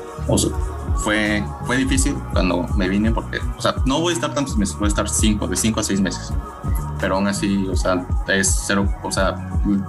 fue, 0.98 1.44
fue 1.66 1.78
difícil 1.78 2.16
cuando 2.32 2.64
me 2.76 2.88
vine 2.88 3.12
porque, 3.12 3.40
o 3.58 3.62
sea, 3.62 3.76
no 3.86 4.00
voy 4.00 4.12
a 4.12 4.16
estar 4.16 4.34
tantos 4.34 4.58
meses, 4.58 4.78
voy 4.78 4.86
a 4.86 4.90
estar 4.90 5.10
cinco, 5.10 5.48
de 5.48 5.56
cinco 5.56 5.80
a 5.80 5.84
seis 5.84 6.00
meses. 6.00 6.34
Pero 7.00 7.16
aún 7.16 7.28
así, 7.28 7.68
o 7.68 7.76
sea, 7.76 8.06
es 8.28 8.64
cero, 8.68 8.88
o 9.04 9.12
sea, 9.12 9.36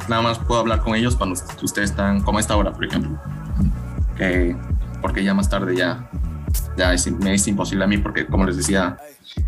nada 0.08 0.22
más 0.22 0.38
puedo 0.38 0.60
hablar 0.60 0.80
con 0.80 0.94
ellos 0.94 1.16
cuando 1.16 1.38
ustedes 1.62 1.90
están, 1.90 2.22
como 2.22 2.38
esta 2.38 2.56
hora, 2.56 2.72
por 2.72 2.84
ejemplo. 2.84 3.18
Que, 4.16 4.56
porque 5.00 5.22
ya 5.22 5.34
más 5.34 5.48
tarde 5.48 5.76
ya, 5.76 6.08
ya 6.76 6.92
es, 6.92 7.10
me 7.10 7.34
es 7.34 7.46
imposible 7.48 7.84
a 7.84 7.86
mí 7.86 7.98
porque, 7.98 8.26
como 8.26 8.44
les 8.44 8.56
decía, 8.56 8.96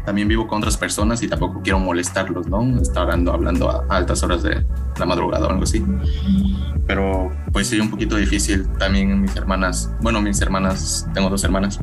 también 0.04 0.28
vivo 0.28 0.46
con 0.46 0.58
otras 0.58 0.76
personas 0.76 1.22
y 1.22 1.28
tampoco 1.28 1.60
quiero 1.62 1.78
molestarlos, 1.78 2.46
¿no? 2.46 2.62
Estar 2.80 3.02
hablando, 3.02 3.32
hablando 3.32 3.70
a 3.70 3.84
altas 3.88 4.22
horas 4.22 4.42
de 4.42 4.64
la 4.98 5.06
madrugada 5.06 5.46
o 5.46 5.50
algo 5.50 5.62
así. 5.62 5.84
Pero 6.86 7.30
pues 7.52 7.68
sí, 7.68 7.80
un 7.80 7.90
poquito 7.90 8.16
difícil. 8.16 8.66
También 8.78 9.22
mis 9.22 9.34
hermanas, 9.36 9.90
bueno, 10.00 10.20
mis 10.20 10.40
hermanas, 10.40 11.06
tengo 11.14 11.30
dos 11.30 11.44
hermanas. 11.44 11.80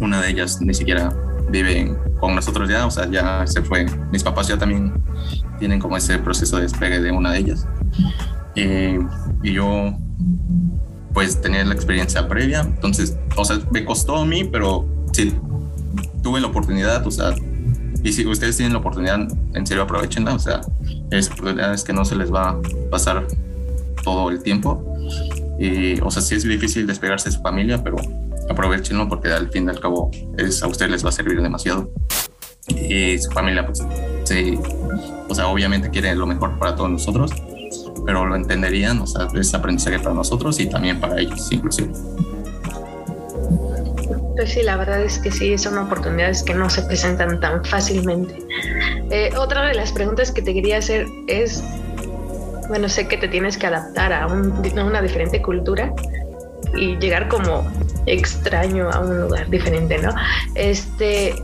Una 0.00 0.20
de 0.20 0.30
ellas 0.30 0.60
ni 0.60 0.74
siquiera 0.74 1.14
vive 1.48 1.96
con 2.20 2.34
nosotros 2.34 2.68
ya, 2.68 2.86
o 2.86 2.90
sea, 2.90 3.08
ya 3.10 3.46
se 3.46 3.62
fue. 3.62 3.86
Mis 4.10 4.22
papás 4.22 4.48
ya 4.48 4.58
también 4.58 4.92
tienen 5.58 5.80
como 5.80 5.96
ese 5.96 6.18
proceso 6.18 6.56
de 6.56 6.62
despegue 6.62 7.00
de 7.00 7.12
una 7.12 7.32
de 7.32 7.38
ellas. 7.38 7.66
y 8.54 9.52
yo 9.52 9.96
pues 11.16 11.40
tenía 11.40 11.64
la 11.64 11.72
experiencia 11.72 12.28
previa, 12.28 12.60
entonces, 12.60 13.16
o 13.36 13.44
sea, 13.46 13.58
me 13.70 13.86
costó 13.86 14.16
a 14.16 14.26
mí, 14.26 14.44
pero 14.44 14.86
sí, 15.12 15.32
tuve 16.22 16.42
la 16.42 16.48
oportunidad, 16.48 17.06
o 17.06 17.10
sea, 17.10 17.34
y 18.02 18.12
si 18.12 18.26
ustedes 18.26 18.58
tienen 18.58 18.74
la 18.74 18.80
oportunidad, 18.80 19.26
en 19.54 19.66
serio 19.66 19.84
aprovechenla, 19.84 20.34
o 20.34 20.38
sea, 20.38 20.60
es 21.10 21.30
que 21.84 21.94
no 21.94 22.04
se 22.04 22.16
les 22.16 22.30
va 22.30 22.50
a 22.50 22.60
pasar 22.90 23.26
todo 24.04 24.28
el 24.28 24.42
tiempo. 24.42 24.94
Y, 25.58 25.98
o 26.02 26.10
sea, 26.10 26.20
sí 26.20 26.34
es 26.34 26.44
difícil 26.44 26.86
despegarse 26.86 27.30
de 27.30 27.36
su 27.36 27.40
familia, 27.40 27.82
pero 27.82 27.96
aprovechenlo 28.50 29.08
porque 29.08 29.28
al 29.28 29.48
fin 29.48 29.64
y 29.64 29.70
al 29.70 29.80
cabo 29.80 30.10
es, 30.36 30.62
a 30.62 30.66
ustedes 30.66 30.90
les 30.90 31.02
va 31.02 31.08
a 31.08 31.12
servir 31.12 31.40
demasiado. 31.40 31.90
Y 32.68 33.16
su 33.16 33.30
familia, 33.30 33.64
pues, 33.64 33.82
sí, 34.24 34.58
o 35.30 35.34
sea, 35.34 35.46
obviamente 35.46 35.88
quiere 35.88 36.14
lo 36.14 36.26
mejor 36.26 36.58
para 36.58 36.76
todos 36.76 36.90
nosotros, 36.90 37.32
pero 38.06 38.24
lo 38.24 38.36
entenderían, 38.36 39.00
o 39.00 39.06
sea, 39.06 39.28
es 39.34 39.52
aprendizaje 39.52 39.98
para 39.98 40.14
nosotros 40.14 40.58
y 40.60 40.66
también 40.66 41.00
para 41.00 41.20
ellos, 41.20 41.50
inclusive. 41.50 41.90
Pues 44.36 44.52
sí, 44.52 44.62
la 44.62 44.76
verdad 44.76 45.02
es 45.02 45.18
que 45.18 45.30
sí, 45.32 45.58
son 45.58 45.76
oportunidades 45.78 46.42
que 46.42 46.54
no 46.54 46.70
se 46.70 46.82
presentan 46.82 47.40
tan 47.40 47.64
fácilmente. 47.64 48.38
Eh, 49.10 49.30
otra 49.36 49.66
de 49.66 49.74
las 49.74 49.92
preguntas 49.92 50.30
que 50.30 50.42
te 50.42 50.54
quería 50.54 50.78
hacer 50.78 51.06
es, 51.26 51.64
bueno, 52.68 52.88
sé 52.88 53.08
que 53.08 53.16
te 53.16 53.28
tienes 53.28 53.56
que 53.56 53.66
adaptar 53.66 54.12
a, 54.12 54.26
una 54.26 55.02
diferente 55.02 55.42
cultura 55.42 55.92
y 56.76 56.96
llegar 56.96 57.28
como 57.28 57.70
extraño 58.06 58.90
a 58.90 59.00
un 59.00 59.22
lugar 59.22 59.48
diferente, 59.50 59.98
¿no? 59.98 60.14
Este, 60.54 61.34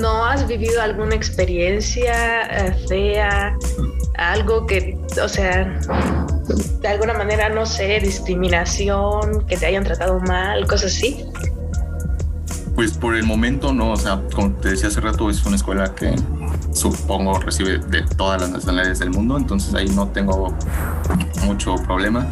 ¿no 0.00 0.24
has 0.24 0.46
vivido 0.46 0.82
alguna 0.82 1.14
experiencia 1.14 2.42
eh, 2.42 2.86
fea, 2.88 3.56
algo 4.16 4.66
que, 4.66 4.98
o 5.22 5.28
sea, 5.28 5.78
de 6.80 6.88
alguna 6.88 7.14
manera, 7.14 7.48
no 7.48 7.64
sé, 7.66 8.00
discriminación, 8.00 9.46
que 9.46 9.56
te 9.56 9.66
hayan 9.66 9.84
tratado 9.84 10.20
mal, 10.20 10.66
cosas 10.66 10.92
así? 10.96 11.24
Pues 12.74 12.92
por 12.92 13.14
el 13.14 13.24
momento 13.24 13.72
no, 13.72 13.92
o 13.92 13.96
sea, 13.96 14.22
como 14.34 14.52
te 14.52 14.70
decía 14.70 14.88
hace 14.88 15.00
rato, 15.00 15.28
es 15.28 15.44
una 15.44 15.56
escuela 15.56 15.94
que 15.94 16.14
supongo 16.72 17.38
recibe 17.38 17.78
de 17.78 18.02
todas 18.16 18.40
las 18.40 18.50
nacionalidades 18.50 19.00
del 19.00 19.10
mundo, 19.10 19.36
entonces 19.36 19.74
ahí 19.74 19.88
no 19.88 20.08
tengo 20.08 20.54
mucho 21.44 21.74
problema. 21.76 22.26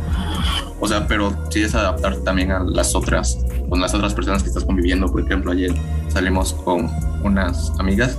O 0.80 0.86
sea, 0.86 1.06
pero 1.06 1.32
sí 1.50 1.62
es 1.62 1.74
adaptar 1.74 2.16
también 2.18 2.52
a 2.52 2.60
las 2.60 2.94
otras, 2.94 3.38
con 3.68 3.80
las 3.80 3.94
otras 3.94 4.14
personas 4.14 4.42
que 4.42 4.48
estás 4.48 4.64
conviviendo. 4.64 5.06
Por 5.06 5.22
ejemplo, 5.22 5.52
ayer 5.52 5.74
salimos 6.08 6.52
con 6.52 6.90
unas 7.22 7.72
amigas 7.78 8.18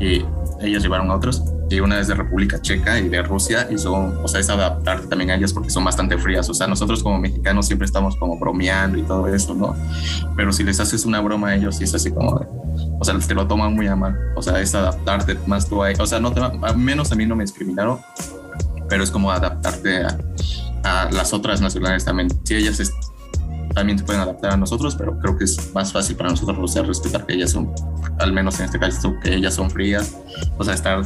y 0.00 0.24
ellas 0.60 0.82
llevaron 0.82 1.10
a 1.10 1.16
otros 1.16 1.42
y 1.70 1.80
una 1.80 1.98
es 1.98 2.08
de 2.08 2.14
República 2.14 2.60
Checa 2.60 2.98
y 2.98 3.08
de 3.08 3.22
Rusia 3.22 3.68
y 3.70 3.78
son, 3.78 4.18
o 4.22 4.28
sea, 4.28 4.40
es 4.40 4.48
adaptarte 4.48 5.06
también 5.06 5.30
a 5.30 5.34
ellas 5.34 5.52
porque 5.52 5.70
son 5.70 5.84
bastante 5.84 6.18
frías, 6.18 6.48
o 6.48 6.54
sea, 6.54 6.66
nosotros 6.66 7.02
como 7.02 7.18
mexicanos 7.18 7.66
siempre 7.66 7.86
estamos 7.86 8.16
como 8.16 8.38
bromeando 8.38 8.98
y 8.98 9.02
todo 9.02 9.26
eso, 9.28 9.54
¿no? 9.54 9.74
Pero 10.36 10.52
si 10.52 10.62
les 10.62 10.78
haces 10.80 11.04
una 11.04 11.20
broma 11.20 11.48
a 11.48 11.56
ellos, 11.56 11.76
sí 11.76 11.84
es 11.84 11.94
así 11.94 12.10
como, 12.10 12.46
o 12.98 13.04
sea, 13.04 13.18
te 13.18 13.34
lo 13.34 13.46
toman 13.46 13.74
muy 13.74 13.86
a 13.86 13.96
mal, 13.96 14.18
o 14.36 14.42
sea, 14.42 14.60
es 14.60 14.74
adaptarte 14.74 15.36
más 15.46 15.68
tú 15.68 15.82
a, 15.82 15.90
o 15.98 16.06
sea, 16.06 16.20
no 16.20 16.32
te, 16.32 16.40
menos 16.76 17.10
a 17.12 17.14
mí 17.14 17.26
no 17.26 17.34
me 17.34 17.44
discriminaron, 17.44 17.98
pero 18.88 19.02
es 19.02 19.10
como 19.10 19.30
adaptarte 19.30 20.04
a, 20.04 20.18
a 20.84 21.10
las 21.10 21.32
otras 21.32 21.60
nacionalidades 21.60 22.04
también, 22.04 22.28
si 22.44 22.54
ellas 22.54 22.92
también 23.74 23.98
se 23.98 24.04
pueden 24.04 24.22
adaptar 24.22 24.52
a 24.52 24.56
nosotros, 24.56 24.94
pero 24.94 25.18
creo 25.18 25.36
que 25.36 25.44
es 25.44 25.74
más 25.74 25.92
fácil 25.92 26.14
para 26.16 26.30
nosotros, 26.30 26.56
o 26.60 26.68
sea, 26.68 26.82
respetar 26.82 27.26
que 27.26 27.34
ellas 27.34 27.50
son, 27.50 27.72
al 28.20 28.32
menos 28.32 28.60
en 28.60 28.66
este 28.66 28.78
caso, 28.78 29.14
que 29.22 29.34
ellas 29.34 29.54
son 29.54 29.70
frías, 29.70 30.16
o 30.56 30.64
sea, 30.64 30.74
estar 30.74 31.02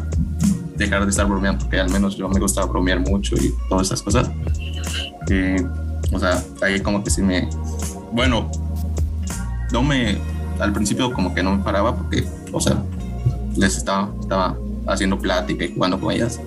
dejar 0.78 1.04
de 1.04 1.11
estar 1.11 1.26
bromeando, 1.26 1.64
porque 1.64 1.80
al 1.80 1.90
menos 1.90 2.16
yo 2.16 2.28
me 2.28 2.38
gusta 2.40 2.64
bromear 2.64 3.00
mucho 3.00 3.35
y 3.37 3.52
todas 3.68 3.88
esas 3.88 4.02
cosas. 4.02 4.30
o 6.12 6.18
sea, 6.18 6.42
ahí 6.62 6.80
como 6.80 7.02
que 7.02 7.11
sí 7.11 7.20
me... 7.20 7.49
Bueno, 8.12 8.50
no 9.73 9.82
me... 9.82 10.18
Al 10.61 10.73
principio 10.73 11.12
como 11.12 11.35
que 11.35 11.42
no 11.42 11.56
me 11.56 11.62
paraba 11.62 11.94
porque, 11.94 12.25
o 12.52 12.61
sea, 12.61 12.82
les 13.56 13.76
estaba, 13.76 14.11
estaba 14.20 14.56
haciendo 14.88 15.18
plática 15.18 15.64
y 15.64 15.73
jugando 15.73 16.00
con 16.00 16.12
ellas, 16.12 16.40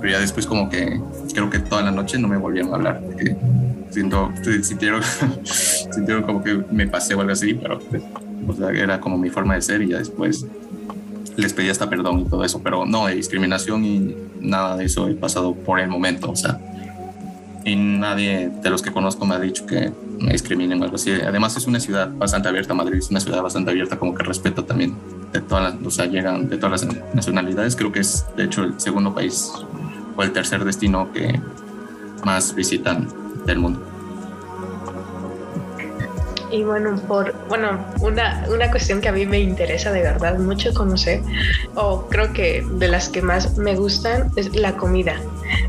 pero 0.00 0.12
ya 0.12 0.20
después 0.20 0.46
como 0.46 0.68
que 0.68 1.00
creo 1.32 1.50
que 1.50 1.58
toda 1.58 1.82
la 1.82 1.90
noche 1.90 2.18
no 2.18 2.28
me 2.28 2.36
volvieron 2.36 2.72
a 2.72 2.76
hablar, 2.76 3.02
porque 3.04 3.36
siento, 3.90 4.30
sintieron, 4.62 5.02
sintieron 5.44 6.22
como 6.26 6.42
que 6.42 6.62
me 6.70 6.86
pasé 6.86 7.14
o 7.14 7.20
algo 7.20 7.32
así, 7.32 7.54
pero 7.54 7.78
o 8.48 8.54
sea, 8.54 8.70
era 8.70 9.00
como 9.00 9.18
mi 9.18 9.30
forma 9.30 9.54
de 9.54 9.62
ser 9.62 9.82
y 9.82 9.88
ya 9.88 9.98
después 9.98 10.46
les 11.36 11.52
pedí 11.52 11.68
hasta 11.68 11.88
perdón 11.88 12.20
y 12.20 12.24
todo 12.24 12.44
eso, 12.44 12.60
pero 12.62 12.86
no, 12.86 13.06
de 13.06 13.14
discriminación 13.14 13.84
y 13.84 14.16
nada 14.40 14.76
de 14.76 14.84
eso 14.84 15.08
he 15.08 15.14
pasado 15.14 15.54
por 15.54 15.80
el 15.80 15.88
momento, 15.88 16.30
o 16.30 16.36
sea, 16.36 16.58
y 17.64 17.74
nadie 17.74 18.48
de 18.62 18.70
los 18.70 18.80
que 18.80 18.92
conozco 18.92 19.26
me 19.26 19.34
ha 19.34 19.40
dicho 19.40 19.66
que 19.66 19.92
me 20.20 20.32
discriminen 20.32 20.80
o 20.80 20.84
algo 20.84 20.94
así. 20.94 21.10
Además 21.10 21.56
es 21.56 21.66
una 21.66 21.80
ciudad 21.80 22.10
bastante 22.16 22.48
abierta, 22.48 22.74
Madrid 22.74 22.98
es 22.98 23.10
una 23.10 23.18
ciudad 23.18 23.42
bastante 23.42 23.72
abierta, 23.72 23.98
como 23.98 24.14
que 24.14 24.22
respeta 24.22 24.64
también 24.64 24.94
de 25.32 25.40
todas 25.40 25.74
las, 25.74 25.86
o 25.86 25.90
sea, 25.90 26.06
llegan 26.06 26.48
de 26.48 26.56
todas 26.58 26.82
las 26.82 27.14
nacionalidades, 27.14 27.76
creo 27.76 27.92
que 27.92 28.00
es 28.00 28.26
de 28.36 28.44
hecho 28.44 28.64
el 28.64 28.80
segundo 28.80 29.14
país 29.14 29.52
o 30.16 30.22
el 30.22 30.32
tercer 30.32 30.64
destino 30.64 31.12
que 31.12 31.40
más 32.24 32.54
visitan 32.54 33.08
del 33.44 33.58
mundo. 33.58 33.80
Y 36.50 36.62
bueno, 36.62 36.96
por 37.08 37.34
bueno, 37.48 37.84
una, 38.00 38.46
una 38.48 38.70
cuestión 38.70 39.00
que 39.00 39.08
a 39.08 39.12
mí 39.12 39.26
me 39.26 39.40
interesa 39.40 39.92
de 39.92 40.02
verdad 40.02 40.38
mucho 40.38 40.72
conocer, 40.72 41.20
o 41.74 42.06
creo 42.08 42.32
que 42.32 42.64
de 42.78 42.88
las 42.88 43.08
que 43.08 43.20
más 43.20 43.58
me 43.58 43.74
gustan, 43.74 44.30
es 44.36 44.54
la 44.54 44.76
comida. 44.76 45.20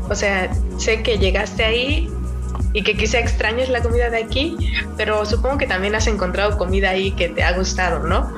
O 0.08 0.14
sea, 0.14 0.50
sé 0.78 1.02
que 1.02 1.18
llegaste 1.18 1.64
ahí 1.64 2.08
y 2.72 2.82
que 2.82 2.96
quizá 2.96 3.18
extrañes 3.18 3.68
la 3.68 3.82
comida 3.82 4.10
de 4.10 4.22
aquí, 4.22 4.56
pero 4.96 5.24
supongo 5.24 5.58
que 5.58 5.66
también 5.66 5.94
has 5.94 6.06
encontrado 6.06 6.58
comida 6.58 6.90
ahí 6.90 7.12
que 7.12 7.28
te 7.28 7.42
ha 7.42 7.52
gustado, 7.56 8.06
¿no? 8.06 8.30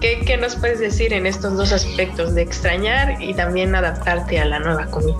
¿Qué, 0.00 0.20
¿Qué, 0.26 0.36
nos 0.36 0.56
puedes 0.56 0.80
decir 0.80 1.12
en 1.12 1.26
estos 1.26 1.56
dos 1.56 1.72
aspectos 1.72 2.34
de 2.34 2.42
extrañar 2.42 3.22
y 3.22 3.34
también 3.34 3.74
adaptarte 3.74 4.38
a 4.38 4.44
la 4.44 4.58
nueva 4.58 4.86
comida? 4.86 5.18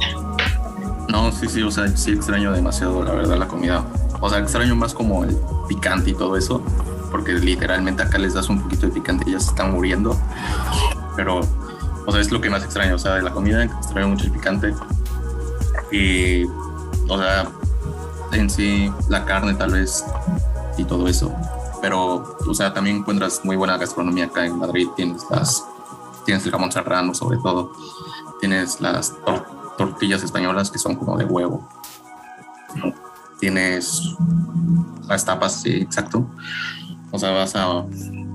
No, 1.08 1.32
sí, 1.32 1.48
sí, 1.48 1.62
o 1.62 1.70
sea, 1.70 1.88
sí 1.88 2.12
extraño 2.12 2.52
demasiado, 2.52 3.02
la 3.02 3.12
verdad, 3.12 3.36
la 3.36 3.48
comida 3.48 3.84
o 4.20 4.28
sea, 4.28 4.38
extraño 4.40 4.74
más 4.74 4.94
como 4.94 5.24
el 5.24 5.36
picante 5.68 6.10
y 6.10 6.14
todo 6.14 6.36
eso, 6.36 6.62
porque 7.10 7.32
literalmente 7.32 8.02
acá 8.02 8.18
les 8.18 8.34
das 8.34 8.48
un 8.48 8.60
poquito 8.62 8.86
de 8.86 8.92
picante 8.92 9.24
y 9.28 9.32
ya 9.32 9.40
se 9.40 9.50
están 9.50 9.72
muriendo. 9.72 10.18
Pero, 11.16 11.40
o 12.06 12.12
sea, 12.12 12.20
es 12.20 12.30
lo 12.30 12.40
que 12.40 12.50
más 12.50 12.64
extraño, 12.64 12.96
o 12.96 12.98
sea, 12.98 13.14
de 13.14 13.22
la 13.22 13.30
comida 13.30 13.64
extraño 13.64 14.08
mucho 14.08 14.24
el 14.24 14.32
picante. 14.32 14.74
Y, 15.92 16.44
o 17.08 17.18
sea, 17.18 17.48
en 18.32 18.50
sí, 18.50 18.92
la 19.08 19.24
carne 19.24 19.54
tal 19.54 19.72
vez 19.72 20.04
y 20.76 20.84
todo 20.84 21.08
eso. 21.08 21.34
Pero, 21.80 22.36
o 22.46 22.54
sea, 22.54 22.72
también 22.72 22.96
encuentras 22.96 23.44
muy 23.44 23.56
buena 23.56 23.76
gastronomía 23.76 24.26
acá 24.26 24.44
en 24.44 24.58
Madrid. 24.58 24.88
Tienes 24.96 25.22
las, 25.30 25.64
tienes 26.24 26.44
el 26.44 26.52
jamón 26.52 26.72
serrano 26.72 27.14
sobre 27.14 27.38
todo. 27.38 27.72
Tienes 28.40 28.80
las 28.80 29.14
tortillas 29.76 30.22
españolas 30.22 30.70
que 30.70 30.78
son 30.78 30.96
como 30.96 31.16
de 31.16 31.24
huevo. 31.24 31.68
Tienes 33.40 34.16
las 35.06 35.24
tapas, 35.24 35.62
sí, 35.62 35.76
exacto. 35.76 36.28
O 37.10 37.18
sea, 37.18 37.30
vas 37.30 37.54
a, 37.56 37.64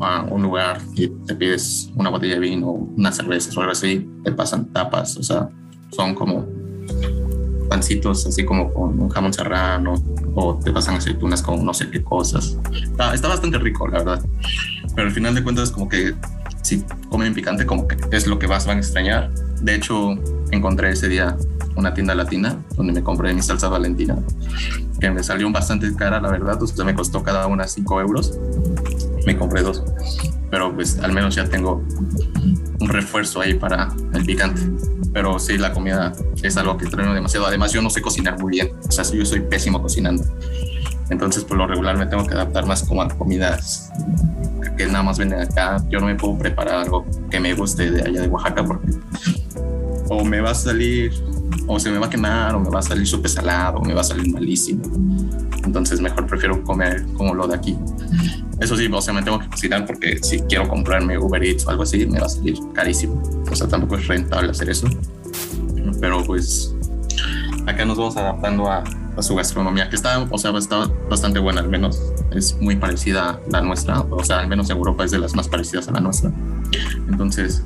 a, 0.01 0.21
un 0.29 0.41
lugar 0.41 0.81
y 0.93 1.07
te 1.07 1.35
pides 1.35 1.91
una 1.95 2.09
botella 2.09 2.35
de 2.35 2.39
vino, 2.39 2.71
una 2.71 3.11
cerveza 3.11 3.51
o 3.55 3.61
algo 3.61 3.73
así, 3.73 4.09
te 4.23 4.31
pasan 4.31 4.71
tapas, 4.73 5.15
o 5.17 5.23
sea, 5.23 5.49
son 5.91 6.15
como 6.15 6.47
pancitos 7.69 8.25
así 8.25 8.45
como 8.45 8.73
con 8.73 8.99
un 8.99 9.09
jamón 9.09 9.33
serrano 9.33 9.95
o 10.35 10.55
te 10.55 10.71
pasan 10.71 10.95
aceitunas 10.95 11.41
con 11.41 11.65
no 11.65 11.73
sé 11.73 11.89
qué 11.89 12.03
cosas. 12.03 12.57
Está, 12.83 13.13
está, 13.13 13.27
bastante 13.27 13.57
rico, 13.57 13.87
la 13.87 13.99
verdad. 13.99 14.25
Pero 14.95 15.07
al 15.07 15.13
final 15.13 15.35
de 15.35 15.43
cuentas 15.43 15.71
como 15.71 15.89
que 15.89 16.13
si 16.61 16.83
comen 17.09 17.33
picante 17.33 17.65
como 17.65 17.87
que 17.87 17.97
es 18.11 18.27
lo 18.27 18.39
que 18.39 18.47
más 18.47 18.65
van 18.65 18.77
a 18.77 18.79
extrañar. 18.79 19.33
De 19.61 19.75
hecho, 19.75 20.11
encontré 20.51 20.91
ese 20.91 21.07
día 21.07 21.37
una 21.75 21.93
tienda 21.93 22.15
latina 22.15 22.57
donde 22.75 22.93
me 22.93 23.03
compré 23.03 23.33
mi 23.33 23.41
salsa 23.41 23.67
valentina, 23.67 24.17
que 24.99 25.09
me 25.09 25.23
salió 25.23 25.51
bastante 25.51 25.93
cara, 25.95 26.21
la 26.21 26.29
verdad. 26.29 26.61
O 26.61 26.67
sea, 26.67 26.85
me 26.85 26.93
costó 26.93 27.23
cada 27.23 27.47
una 27.47 27.67
5 27.67 28.01
euros. 28.01 28.39
Me 29.25 29.37
compré 29.37 29.61
dos. 29.61 29.83
Pero 30.51 30.73
pues 30.73 30.99
al 30.99 31.13
menos 31.13 31.35
ya 31.35 31.49
tengo 31.49 31.83
un 32.79 32.89
refuerzo 32.89 33.41
ahí 33.41 33.55
para 33.55 33.89
el 34.13 34.25
picante 34.25 34.61
pero 35.13 35.37
sí, 35.39 35.57
la 35.57 35.71
comida 35.71 36.11
es 36.41 36.57
algo 36.57 36.75
que 36.77 36.85
extraño 36.85 37.13
demasiado. 37.13 37.45
Además, 37.45 37.71
yo 37.71 37.81
no 37.81 37.89
sé 37.89 38.01
cocinar 38.01 38.39
muy 38.39 38.51
bien, 38.51 38.71
o 38.87 38.91
sea, 38.91 39.05
yo 39.05 39.25
soy 39.25 39.41
pésimo 39.41 39.81
cocinando. 39.81 40.23
Entonces, 41.09 41.43
por 41.43 41.57
lo 41.57 41.67
regular 41.67 41.97
me 41.97 42.07
tengo 42.07 42.25
que 42.25 42.33
adaptar 42.33 42.65
más 42.65 42.83
como 42.83 43.01
a 43.01 43.07
comidas 43.07 43.91
que 44.77 44.87
nada 44.87 45.03
más 45.03 45.19
venden 45.19 45.41
acá. 45.41 45.77
Yo 45.89 45.99
no 45.99 46.07
me 46.07 46.15
puedo 46.15 46.37
preparar 46.37 46.75
algo 46.75 47.05
que 47.29 47.39
me 47.39 47.53
guste 47.53 47.91
de 47.91 48.01
allá 48.01 48.21
de 48.21 48.27
Oaxaca 48.27 48.65
porque 48.65 48.87
o 50.09 50.23
me 50.23 50.41
va 50.41 50.51
a 50.51 50.55
salir, 50.55 51.13
o 51.67 51.79
se 51.79 51.89
me 51.89 51.97
va 51.97 52.07
a 52.07 52.09
quemar, 52.09 52.55
o 52.55 52.59
me 52.59 52.69
va 52.69 52.79
a 52.79 52.83
salir 52.83 53.07
súper 53.07 53.29
salado, 53.29 53.79
o 53.79 53.85
me 53.85 53.93
va 53.93 54.01
a 54.01 54.03
salir 54.03 54.31
malísimo. 54.33 54.83
Entonces, 55.73 56.01
mejor 56.01 56.27
prefiero 56.27 56.63
comer 56.63 57.03
como 57.17 57.33
lo 57.33 57.47
de 57.47 57.55
aquí. 57.55 57.75
Eso 58.59 58.77
sí, 58.77 58.87
o 58.93 59.01
sea, 59.01 59.11
me 59.11 59.23
tengo 59.23 59.39
que 59.39 59.49
cocinar 59.49 59.87
porque 59.87 60.19
si 60.21 60.39
quiero 60.41 60.67
comprarme 60.67 61.17
Uber 61.17 61.43
Eats 61.43 61.65
o 61.65 61.71
algo 61.71 61.81
así, 61.81 62.05
me 62.05 62.19
va 62.19 62.27
a 62.27 62.29
salir 62.29 62.59
carísimo. 62.73 63.23
O 63.51 63.55
sea, 63.55 63.67
tampoco 63.67 63.97
es 63.97 64.05
rentable 64.05 64.51
hacer 64.51 64.69
eso. 64.69 64.87
Pero 65.99 66.23
pues 66.25 66.75
acá 67.65 67.85
nos 67.85 67.97
vamos 67.97 68.15
adaptando 68.17 68.69
a, 68.69 68.83
su 69.19 69.33
gastronomía, 69.33 69.89
que 69.89 69.95
está, 69.95 70.19
o 70.19 70.37
sea, 70.37 70.55
está 70.57 70.87
bastante 71.09 71.39
buena, 71.39 71.61
al 71.61 71.69
menos 71.69 71.99
es 72.31 72.55
muy 72.59 72.75
parecida 72.75 73.29
a 73.29 73.39
la 73.51 73.61
nuestra, 73.61 74.01
o 74.01 74.23
sea, 74.23 74.39
al 74.39 74.47
menos 74.47 74.69
Europa 74.69 75.05
es 75.05 75.11
de 75.11 75.19
las 75.19 75.35
más 75.35 75.47
parecidas 75.47 75.87
a 75.87 75.91
la 75.91 76.01
nuestra. 76.01 76.31
Entonces, 77.09 77.63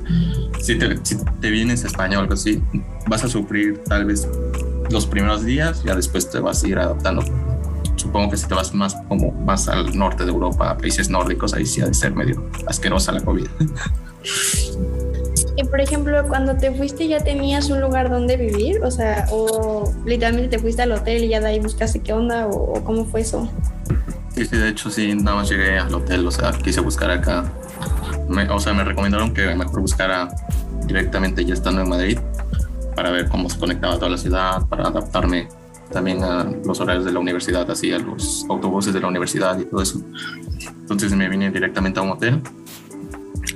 si 0.62 0.78
te, 0.78 0.98
si 1.02 1.16
te 1.40 1.50
vienes 1.50 1.84
a 1.84 1.88
España 1.88 2.18
o 2.18 2.22
algo 2.22 2.34
así, 2.34 2.62
vas 3.06 3.24
a 3.24 3.28
sufrir 3.28 3.82
tal 3.86 4.06
vez 4.06 4.26
los 4.90 5.06
primeros 5.06 5.44
días, 5.44 5.82
ya 5.84 5.94
después 5.94 6.30
te 6.30 6.38
vas 6.38 6.64
a 6.64 6.68
ir 6.68 6.78
adaptando 6.78 7.22
supongo 8.08 8.30
que 8.30 8.38
si 8.38 8.48
te 8.48 8.54
vas 8.54 8.72
más 8.72 8.96
como 9.06 9.32
más 9.32 9.68
al 9.68 9.96
norte 9.96 10.24
de 10.24 10.30
Europa, 10.30 10.70
a 10.70 10.78
países 10.78 11.10
nórdicos, 11.10 11.52
ahí 11.52 11.66
sí 11.66 11.82
ha 11.82 11.86
de 11.86 11.92
ser 11.92 12.14
medio 12.14 12.42
asquerosa 12.66 13.12
la 13.12 13.20
comida. 13.20 13.50
Y 15.56 15.64
por 15.64 15.80
ejemplo, 15.80 16.26
cuando 16.26 16.56
te 16.56 16.72
fuiste 16.72 17.06
ya 17.06 17.20
tenías 17.20 17.68
un 17.68 17.80
lugar 17.82 18.08
donde 18.08 18.36
vivir, 18.38 18.82
o 18.82 18.90
sea, 18.90 19.26
o 19.30 19.92
literalmente 20.06 20.56
te 20.56 20.58
fuiste 20.58 20.82
al 20.82 20.92
hotel 20.92 21.24
y 21.24 21.28
ya 21.28 21.40
de 21.40 21.48
ahí 21.48 21.60
buscaste 21.60 22.00
qué 22.00 22.14
onda 22.14 22.46
o, 22.46 22.82
cómo 22.82 23.04
fue 23.04 23.20
eso. 23.20 23.50
Sí, 24.34 24.46
sí, 24.46 24.56
de 24.56 24.68
hecho 24.68 24.90
sí, 24.90 25.14
nada 25.14 25.36
más 25.36 25.50
llegué 25.50 25.78
al 25.78 25.94
hotel, 25.94 26.26
o 26.26 26.30
sea, 26.30 26.52
quise 26.52 26.80
buscar 26.80 27.10
acá, 27.10 27.44
o 28.50 28.60
sea, 28.60 28.72
me 28.72 28.84
recomendaron 28.84 29.34
que 29.34 29.54
mejor 29.54 29.80
buscara 29.80 30.28
directamente 30.86 31.44
ya 31.44 31.54
estando 31.54 31.82
en 31.82 31.88
Madrid 31.90 32.18
para 32.94 33.10
ver 33.10 33.28
cómo 33.28 33.50
se 33.50 33.58
conectaba 33.58 33.96
toda 33.96 34.10
la 34.10 34.18
ciudad, 34.18 34.66
para 34.68 34.88
adaptarme 34.88 35.48
también 35.90 36.22
a 36.22 36.44
los 36.64 36.80
horarios 36.80 37.04
de 37.04 37.12
la 37.12 37.18
universidad, 37.18 37.70
así 37.70 37.92
a 37.92 37.98
los 37.98 38.44
autobuses 38.48 38.92
de 38.92 39.00
la 39.00 39.08
universidad 39.08 39.58
y 39.58 39.64
todo 39.64 39.82
eso. 39.82 40.00
Entonces 40.80 41.12
me 41.14 41.28
vine 41.28 41.50
directamente 41.50 42.00
a 42.00 42.02
un 42.02 42.10
hotel 42.10 42.42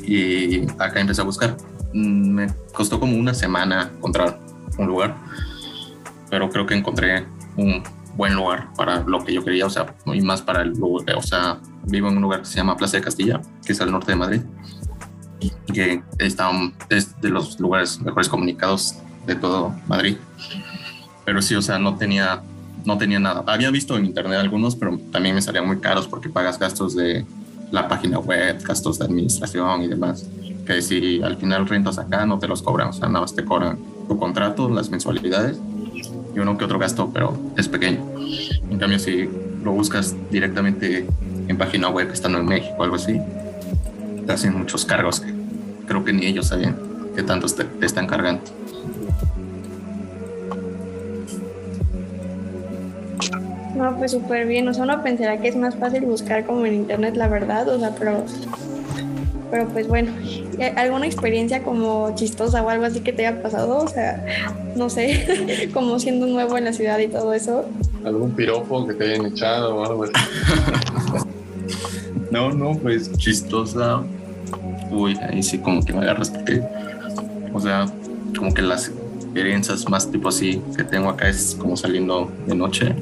y 0.03 0.67
acá 0.79 1.01
empecé 1.01 1.21
a 1.21 1.25
buscar. 1.25 1.57
Mm, 1.93 2.31
me 2.31 2.47
costó 2.73 2.99
como 2.99 3.17
una 3.17 3.35
semana 3.35 3.91
encontrar 3.97 4.41
un 4.79 4.87
lugar, 4.87 5.17
pero 6.31 6.49
creo 6.49 6.67
que 6.67 6.75
encontré 6.75 7.27
un 7.57 7.83
buen 8.17 8.35
lugar 8.35 8.73
para 8.75 9.01
lo 9.01 9.25
que 9.25 9.33
yo 9.33 9.45
quería, 9.45 9.67
o 9.67 9.71
sea, 9.71 9.95
y 10.07 10.21
más 10.21 10.43
para 10.43 10.63
el 10.63 10.71
lugar, 10.71 11.17
o 11.17 11.23
sea, 11.23 11.61
vivo 11.85 12.09
en 12.09 12.17
un 12.17 12.23
lugar 12.23 12.41
que 12.41 12.47
se 12.47 12.57
llama 12.57 12.77
Plaza 12.77 12.99
de 12.99 13.03
Castilla, 13.03 13.41
que 13.65 13.73
es 13.73 13.81
al 13.81 13.91
norte 13.91 14.13
de 14.13 14.17
Madrid, 14.17 14.41
que 15.73 16.03
está, 16.19 16.51
es 16.89 17.21
de 17.21 17.31
los 17.31 17.59
lugares 17.59 18.01
mejores 18.01 18.29
comunicados 18.29 18.97
de 19.27 19.35
todo 19.35 19.75
Madrid 19.87 20.17
pero 21.25 21.43
sí, 21.43 21.55
o 21.55 21.63
sea, 21.63 21.79
no 21.79 21.97
tenía, 21.97 22.43
no 22.85 22.99
tenía 22.99 23.19
nada. 23.19 23.45
Había 23.47 23.71
visto 23.71 23.97
en 23.97 24.07
internet 24.07 24.39
algunos, 24.39 24.77
pero 24.77 24.99
también 25.11 25.35
me 25.35 25.43
salían 25.43 25.67
muy 25.67 25.79
caros 25.79 26.09
porque 26.09 26.29
pagas 26.29 26.59
gastos 26.59 26.95
de 26.95 27.25
la 27.71 27.89
página 27.89 28.19
web, 28.19 28.63
gastos 28.63 28.99
de 28.99 29.07
administración 29.07 29.83
y 29.83 29.89
demás. 29.89 30.27
Que 30.67 30.81
si 30.83 31.23
al 31.23 31.37
final 31.37 31.67
rentas 31.67 31.99
acá, 31.99 32.25
no 32.27 32.39
te 32.39 32.47
los 32.47 32.63
cobran, 32.63 32.89
o 32.89 32.93
sea, 32.93 33.09
nada 33.09 33.21
más 33.21 33.35
te 33.35 33.45
cobran 33.45 33.79
tu 34.09 34.19
contrato, 34.19 34.69
las 34.69 34.91
mensualidades 34.91 35.59
y 36.35 36.39
uno 36.39 36.57
que 36.57 36.65
otro 36.65 36.79
gasto, 36.79 37.11
pero 37.13 37.39
es 37.57 37.69
pequeño. 37.69 38.01
En 38.71 38.79
cambio, 38.79 38.99
si 38.99 39.29
lo 39.63 39.73
buscas 39.73 40.15
directamente 40.31 41.07
en 41.49 41.59
página 41.59 41.89
web 41.89 42.11
estando 42.13 42.39
en 42.39 42.47
México 42.47 42.75
o 42.79 42.83
algo 42.85 42.97
así, 42.97 43.21
te 44.27 44.33
hacen 44.33 44.57
muchos 44.57 44.85
cargos 44.85 45.21
que 45.21 45.33
creo 45.87 46.05
que 46.05 46.13
ni 46.13 46.27
ellos 46.27 46.47
saben 46.49 46.77
qué 47.15 47.23
tantos 47.23 47.57
te 47.57 47.67
están 47.85 48.07
cargando. 48.07 48.43
No, 53.75 53.97
pues 53.97 54.13
súper 54.13 54.47
bien. 54.47 54.69
O 54.69 54.75
sea, 54.75 54.85
uno 54.85 55.03
pensará 55.03 55.39
que 55.39 55.49
es 55.49 55.57
más 55.57 55.75
fácil 55.77 56.03
buscar 56.03 56.45
como 56.45 56.67
en 56.67 56.75
internet, 56.75 57.17
la 57.17 57.29
verdad. 57.29 57.69
O 57.69 57.79
sea, 57.79 57.95
pero. 57.99 58.25
Pero 59.51 59.69
pues 59.69 59.87
bueno, 59.87 60.11
¿alguna 60.77 61.07
experiencia 61.07 61.63
como 61.63 62.15
chistosa 62.15 62.63
o 62.63 62.71
algo 62.71 62.87
así 62.87 63.01
que 63.01 63.13
te 63.13 63.27
haya 63.27 63.43
pasado? 63.43 63.81
O 63.81 63.89
sea, 63.89 64.25
no 64.77 64.89
sé, 64.89 65.69
como 65.75 65.99
siendo 65.99 66.27
nuevo 66.27 66.57
en 66.57 66.65
la 66.65 66.73
ciudad 66.73 66.99
y 67.01 67.09
todo 67.09 67.35
eso. 67.35 67.67
¿Algún 68.03 68.31
piropo 68.31 68.87
que 68.87 68.95
te 68.95 69.05
hayan 69.05 69.27
echado 69.27 69.77
o 69.77 69.85
algo 69.85 70.05
así? 70.05 70.13
no, 72.31 72.51
no, 72.51 72.79
pues 72.79 73.13
chistosa. 73.19 74.03
Uy, 74.91 75.19
ahí 75.29 75.43
sí 75.43 75.59
como 75.59 75.85
que 75.85 75.93
me 75.93 76.01
agarras 76.01 76.31
porque, 76.31 76.63
o 77.53 77.61
sea, 77.61 77.87
como 78.35 78.55
que 78.55 78.63
las 78.63 78.91
experiencias 79.21 79.87
más 79.89 80.11
tipo 80.11 80.31
así 80.31 80.63
que 80.77 80.85
tengo 80.85 81.11
acá 81.11 81.29
es 81.29 81.57
como 81.61 81.77
saliendo 81.77 82.31
de 82.47 82.55
noche 82.55 82.95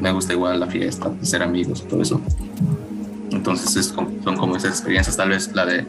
me 0.00 0.12
gusta 0.12 0.32
igual 0.32 0.60
la 0.60 0.66
fiesta, 0.66 1.10
ser 1.22 1.42
amigos 1.42 1.86
todo 1.88 2.02
eso. 2.02 2.20
Entonces 3.30 3.76
es, 3.76 3.88
son 3.88 4.36
como 4.36 4.56
esas 4.56 4.72
experiencias, 4.72 5.16
tal 5.16 5.30
vez 5.30 5.52
la 5.54 5.66
de 5.66 5.86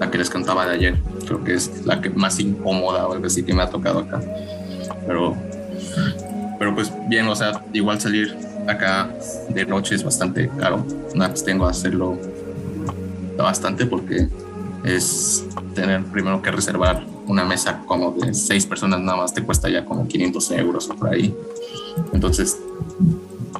la 0.00 0.10
que 0.10 0.18
les 0.18 0.30
contaba 0.30 0.66
de 0.66 0.74
ayer, 0.74 0.98
creo 1.26 1.42
que 1.42 1.54
es 1.54 1.86
la 1.86 2.00
que 2.00 2.10
más 2.10 2.38
incómoda 2.38 3.06
o 3.06 3.12
algo 3.12 3.26
así 3.26 3.42
que 3.42 3.54
me 3.54 3.62
ha 3.62 3.70
tocado 3.70 4.00
acá. 4.00 4.20
Pero, 5.06 5.36
pero 6.58 6.74
pues 6.74 6.92
bien, 7.08 7.26
o 7.28 7.36
sea, 7.36 7.62
igual 7.72 8.00
salir 8.00 8.36
acá 8.66 9.10
de 9.48 9.64
noche 9.66 9.94
es 9.94 10.04
bastante 10.04 10.50
caro. 10.58 10.84
Nada, 11.14 11.32
tengo 11.34 11.64
que 11.64 11.70
hacerlo 11.70 12.18
bastante 13.36 13.86
porque 13.86 14.28
es 14.84 15.44
tener 15.74 16.02
primero 16.04 16.40
que 16.42 16.50
reservar 16.50 17.04
una 17.26 17.44
mesa 17.44 17.82
como 17.86 18.12
de 18.12 18.32
seis 18.34 18.66
personas 18.66 19.00
nada 19.00 19.18
más 19.18 19.34
te 19.34 19.42
cuesta 19.42 19.68
ya 19.68 19.84
como 19.84 20.06
500 20.06 20.50
euros 20.52 20.86
por 20.86 21.08
ahí. 21.08 21.34
Entonces, 22.12 22.58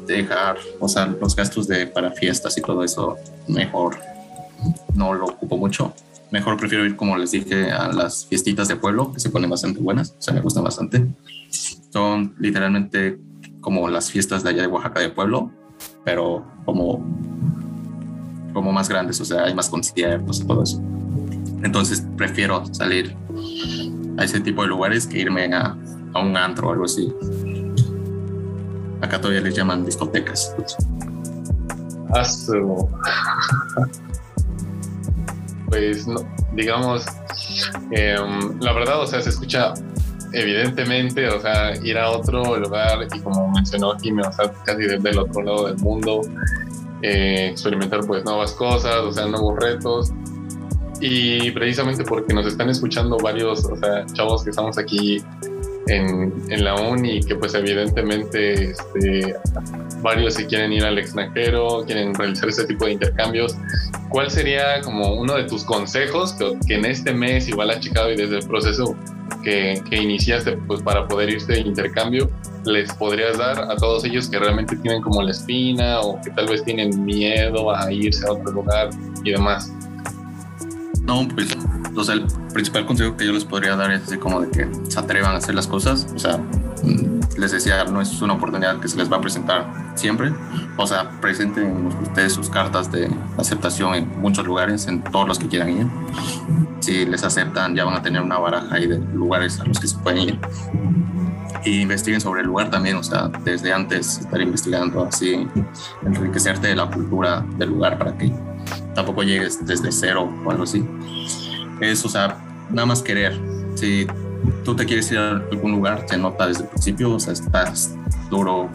dejar, 0.07 0.59
o 0.81 0.89
sea, 0.89 1.07
los 1.07 1.35
gastos 1.35 1.67
de 1.67 1.87
para 1.87 2.11
fiestas 2.13 2.57
y 2.59 2.63
todo 2.63 2.85
eso, 2.85 3.17
mejor 3.49 3.97
no 4.95 5.15
lo 5.15 5.27
ocupo 5.27 5.57
mucho. 5.57 5.93
Mejor 6.31 6.57
prefiero 6.57 6.85
ir, 6.85 6.97
como 6.97 7.17
les 7.17 7.31
dije, 7.31 7.71
a 7.71 7.89
las 7.93 8.27
fiestitas 8.27 8.69
de 8.69 8.77
pueblo, 8.77 9.13
que 9.13 9.21
se 9.21 9.31
ponen 9.31 9.49
bastante 9.51 9.81
buenas, 9.81 10.15
o 10.19 10.23
sea, 10.23 10.35
me 10.35 10.41
gustan 10.41 10.65
bastante. 10.65 11.07
Son 11.91 12.35
literalmente 12.39 13.19
como 13.61 13.89
las 13.89 14.11
fiestas 14.11 14.43
de 14.43 14.51
allá 14.51 14.63
de 14.63 14.69
Oaxaca 14.69 15.01
de 15.01 15.11
pueblo, 15.11 15.51
pero 16.05 16.45
como, 16.65 17.05
como 18.53 18.73
más 18.73 18.89
grandes, 18.89 19.21
o 19.21 19.25
sea, 19.25 19.45
hay 19.45 19.55
más 19.55 19.69
conciertos 19.69 20.41
y 20.41 20.47
todo 20.47 20.63
eso. 20.63 20.81
Entonces 21.63 22.05
prefiero 22.17 22.65
salir 22.73 23.17
a 24.19 24.25
ese 24.25 24.41
tipo 24.41 24.63
de 24.63 24.69
lugares 24.69 25.07
que 25.07 25.19
irme 25.19 25.53
a, 25.53 25.77
a 26.13 26.21
un 26.21 26.37
antro 26.37 26.69
o 26.69 26.73
algo 26.73 26.85
así 26.85 27.13
acá 29.07 29.21
todavía 29.21 29.41
les 29.41 29.55
llaman 29.55 29.85
discotecas. 29.85 30.55
Pues, 35.69 36.07
digamos, 36.55 37.05
em, 37.91 38.61
la 38.61 38.73
verdad, 38.73 39.01
o 39.01 39.07
sea, 39.07 39.21
se 39.21 39.31
escucha 39.31 39.75
evidentemente, 40.33 41.29
o 41.29 41.41
sea, 41.41 41.75
ir 41.83 41.99
a 41.99 42.11
otro 42.11 42.57
lugar 42.59 43.07
y 43.15 43.21
como 43.21 43.51
mencionó 43.53 43.99
Jimmy, 43.99 44.23
o 44.23 44.33
sea, 44.33 44.53
casi 44.65 44.83
desde 44.83 45.11
el 45.11 45.19
otro 45.19 45.43
lado 45.43 45.67
del 45.67 45.79
mundo, 45.79 46.21
eh, 47.03 47.49
experimentar 47.51 48.01
pues 48.07 48.25
nuevas 48.25 48.53
cosas, 48.53 48.97
o 48.97 49.13
sea, 49.13 49.27
nuevos 49.27 49.57
retos. 49.59 50.13
Y 51.01 51.51
precisamente 51.51 52.05
porque 52.05 52.33
nos 52.33 52.47
están 52.47 52.71
escuchando 52.71 53.19
varios, 53.19 53.65
o 53.67 53.77
sea, 53.77 54.07
chavos 54.07 54.45
que 54.45 54.51
estamos 54.51 54.79
aquí 54.79 55.23
en, 55.89 56.33
en 56.49 56.65
la 56.65 56.75
uni, 56.75 57.21
que 57.21 57.37
pues 57.37 57.55
evidentemente 57.55 58.71
este, 58.71 59.35
varios 60.03 60.35
se 60.35 60.47
quieren 60.47 60.73
ir 60.73 60.85
al 60.85 60.99
extranjero, 60.99 61.85
quieren 61.87 62.15
realizar 62.15 62.49
ese 62.49 62.65
tipo 62.65 62.87
de 62.87 62.93
intercambios. 62.93 63.57
¿Cuál 64.09 64.31
sería 64.31 64.81
como 64.83 65.15
uno 65.15 65.35
de 65.35 65.45
tus 65.45 65.65
consejos 65.65 66.35
que, 66.67 66.75
en 66.75 66.85
este 66.85 67.13
mes 67.13 67.49
igual 67.49 67.71
has 67.71 67.81
checado 67.81 68.13
y 68.13 68.17
desde 68.17 68.39
el 68.39 68.47
proceso 68.47 68.97
que, 69.43 69.81
que, 69.89 69.97
iniciaste 69.97 70.57
pues 70.67 70.83
para 70.83 71.07
poder 71.07 71.31
irte 71.31 71.55
de 71.55 71.61
intercambio 71.61 72.31
les 72.65 72.93
podrías 72.95 73.39
dar 73.39 73.59
a 73.59 73.77
todos 73.77 74.05
ellos 74.05 74.29
que 74.29 74.39
realmente 74.39 74.77
tienen 74.77 75.03
como 75.03 75.23
la 75.23 75.31
espina 75.31 76.01
o 76.01 76.21
que 76.21 76.31
tal 76.31 76.49
vez 76.49 76.65
tienen 76.65 77.05
miedo 77.05 77.75
a 77.75 77.93
irse 77.93 78.27
a 78.27 78.33
otro 78.33 78.53
lugar 78.53 78.91
y 79.25 79.31
demás? 79.31 79.73
No, 81.03 81.27
pues, 81.29 81.57
o 81.97 82.05
sea, 82.05 82.15
el 82.15 82.27
principal 82.53 82.87
consejo 82.87 83.17
que 83.17 83.27
yo 83.27 83.33
les 83.33 83.45
podría 83.45 83.77
dar 83.77 83.91
es 83.91 84.03
así 84.05 84.19
como 84.19 84.41
de 84.41 84.51
que 84.51 84.69
se 84.91 84.99
atrevan 84.99 85.35
a 85.35 85.39
hacer 85.39 85.55
las 85.55 85.67
cosas. 85.67 86.07
O 86.15 86.19
sea, 86.19 86.37
mm, 86.37 87.39
les 87.39 87.53
decía, 87.53 87.85
no 87.85 88.01
es 88.01 88.21
una 88.23 88.35
oportunidad 88.35 88.81
que 88.81 88.89
se 88.89 88.97
les 88.97 89.11
va 89.11 89.17
a 89.17 89.21
presentar 89.21 89.67
siempre. 89.95 90.33
O 90.77 90.87
sea, 90.87 91.11
presenten 91.21 91.87
ustedes 92.03 92.33
sus 92.33 92.51
cartas 92.51 92.91
de 92.93 93.11
aceptación 93.39 93.95
en 93.95 94.21
muchos 94.21 94.47
lugares, 94.47 94.87
en 94.87 95.03
todos 95.03 95.27
los 95.27 95.39
que 95.39 95.49
quieran 95.49 95.71
ir. 95.71 95.87
Si 96.81 97.07
les 97.07 97.25
aceptan, 97.25 97.75
ya 97.75 97.85
van 97.85 97.95
a 97.95 98.03
tener 98.03 98.23
una 98.23 98.39
baraja 98.39 98.75
ahí 98.75 98.87
de 98.87 98.99
lugares 98.99 99.59
a 99.61 99.65
los 99.65 99.79
que 99.79 99.87
se 99.87 99.97
pueden 99.99 100.21
ir. 100.21 100.39
Y 101.65 101.81
investiguen 101.81 102.21
sobre 102.21 102.43
el 102.43 102.47
lugar 102.47 102.71
también, 102.71 102.97
o 102.97 103.03
sea, 103.03 103.29
desde 103.45 103.73
antes 103.73 104.19
estar 104.19 104.41
investigando 104.41 105.05
así, 105.05 105.49
enriquecerte 106.05 106.69
de 106.69 106.77
la 106.77 106.89
cultura 106.89 107.45
del 107.57 107.71
lugar 107.71 107.99
para 107.99 108.17
que 108.17 108.33
tampoco 108.95 109.23
llegues 109.23 109.65
desde 109.67 109.91
cero 109.91 110.33
o 110.45 110.51
algo 110.51 110.63
así. 110.63 110.85
Es, 111.81 112.05
o 112.05 112.09
sea, 112.09 112.39
nada 112.71 112.87
más 112.87 113.03
querer. 113.03 113.39
Si 113.75 114.07
tú 114.65 114.75
te 114.75 114.87
quieres 114.87 115.11
ir 115.13 115.19
a 115.19 115.31
algún 115.31 115.73
lugar, 115.73 116.05
se 116.09 116.17
nota 116.17 116.47
desde 116.47 116.65
el 116.65 116.69
principio, 116.69 117.13
o 117.13 117.21
sea, 117.21 117.33
estás 117.33 117.95
duro 118.31 118.71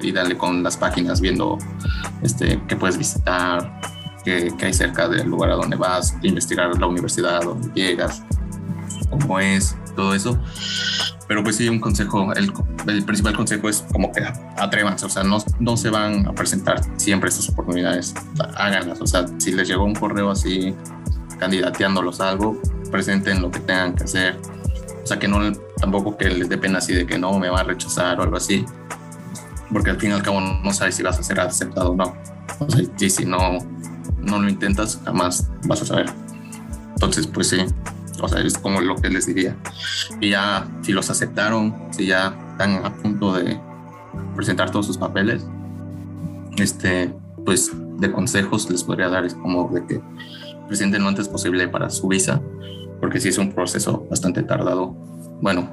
y 0.00 0.12
dale 0.12 0.36
con 0.36 0.62
las 0.62 0.76
páginas 0.76 1.20
viendo 1.20 1.58
este, 2.22 2.60
qué 2.68 2.76
puedes 2.76 2.98
visitar, 2.98 3.80
qué, 4.24 4.52
qué 4.58 4.66
hay 4.66 4.72
cerca 4.72 5.08
del 5.08 5.28
lugar 5.28 5.50
a 5.50 5.54
donde 5.54 5.76
vas, 5.76 6.16
investigar 6.22 6.78
la 6.78 6.86
universidad, 6.86 7.42
donde 7.42 7.68
llegas, 7.74 8.22
cómo 9.10 9.38
es, 9.38 9.76
todo 9.94 10.14
eso. 10.14 10.38
Pero 11.28 11.42
pues 11.42 11.56
sí, 11.56 11.68
un 11.68 11.80
consejo, 11.80 12.32
el, 12.34 12.52
el 12.86 13.04
principal 13.04 13.34
consejo 13.34 13.68
es 13.68 13.84
como 13.92 14.12
que 14.12 14.22
atrévanse, 14.56 15.06
o 15.06 15.08
sea, 15.08 15.24
no, 15.24 15.38
no 15.58 15.76
se 15.76 15.90
van 15.90 16.26
a 16.28 16.32
presentar 16.32 16.80
siempre 16.96 17.30
estas 17.30 17.48
oportunidades, 17.48 18.14
háganlas, 18.56 19.00
o 19.00 19.06
sea, 19.06 19.26
si 19.38 19.52
les 19.52 19.66
llegó 19.66 19.84
un 19.84 19.94
correo 19.94 20.30
así 20.30 20.72
candidateándolos 21.38 22.20
a 22.20 22.30
algo, 22.30 22.60
presenten 22.90 23.42
lo 23.42 23.50
que 23.50 23.60
tengan 23.60 23.94
que 23.94 24.04
hacer, 24.04 24.38
o 25.02 25.06
sea, 25.06 25.18
que 25.18 25.28
no 25.28 25.40
tampoco 25.80 26.16
que 26.16 26.28
les 26.28 26.48
dé 26.48 26.58
pena 26.58 26.78
así 26.78 26.94
de 26.94 27.06
que 27.06 27.18
no 27.18 27.38
me 27.38 27.48
va 27.48 27.60
a 27.60 27.64
rechazar 27.64 28.18
o 28.20 28.22
algo 28.22 28.36
así, 28.36 28.64
porque 29.72 29.90
al 29.90 30.00
fin 30.00 30.10
y 30.10 30.14
al 30.14 30.22
cabo 30.22 30.40
no 30.40 30.72
sabes 30.72 30.94
si 30.94 31.02
vas 31.02 31.18
a 31.18 31.22
ser 31.22 31.40
aceptado 31.40 31.90
o 31.90 31.96
no, 31.96 32.14
o 32.58 32.70
sea, 32.70 32.82
y 32.98 33.10
si 33.10 33.24
no, 33.24 33.58
no 34.18 34.40
lo 34.40 34.48
intentas, 34.48 35.00
jamás 35.04 35.50
vas 35.66 35.82
a 35.82 35.86
saber. 35.86 36.06
Entonces, 36.94 37.26
pues 37.26 37.48
sí, 37.48 37.58
o 38.20 38.28
sea, 38.28 38.40
es 38.40 38.56
como 38.56 38.80
lo 38.80 38.96
que 38.96 39.08
les 39.10 39.26
diría. 39.26 39.56
Y 40.20 40.30
ya, 40.30 40.66
si 40.82 40.92
los 40.92 41.10
aceptaron, 41.10 41.74
si 41.90 42.06
ya 42.06 42.34
están 42.52 42.84
a 42.84 42.94
punto 42.94 43.34
de 43.34 43.60
presentar 44.34 44.70
todos 44.70 44.86
sus 44.86 44.96
papeles, 44.96 45.46
este, 46.56 47.14
pues 47.44 47.70
de 47.98 48.10
consejos 48.10 48.70
les 48.70 48.82
podría 48.82 49.08
dar 49.08 49.24
es 49.24 49.34
como 49.34 49.68
de 49.68 49.86
que 49.86 50.02
presenten 50.66 51.02
lo 51.02 51.08
antes 51.08 51.28
posible 51.28 51.68
para 51.68 51.90
su 51.90 52.08
visa, 52.08 52.40
porque 53.00 53.20
si 53.20 53.28
es 53.28 53.38
un 53.38 53.52
proceso 53.52 54.06
bastante 54.10 54.42
tardado. 54.42 54.94
Bueno, 55.40 55.68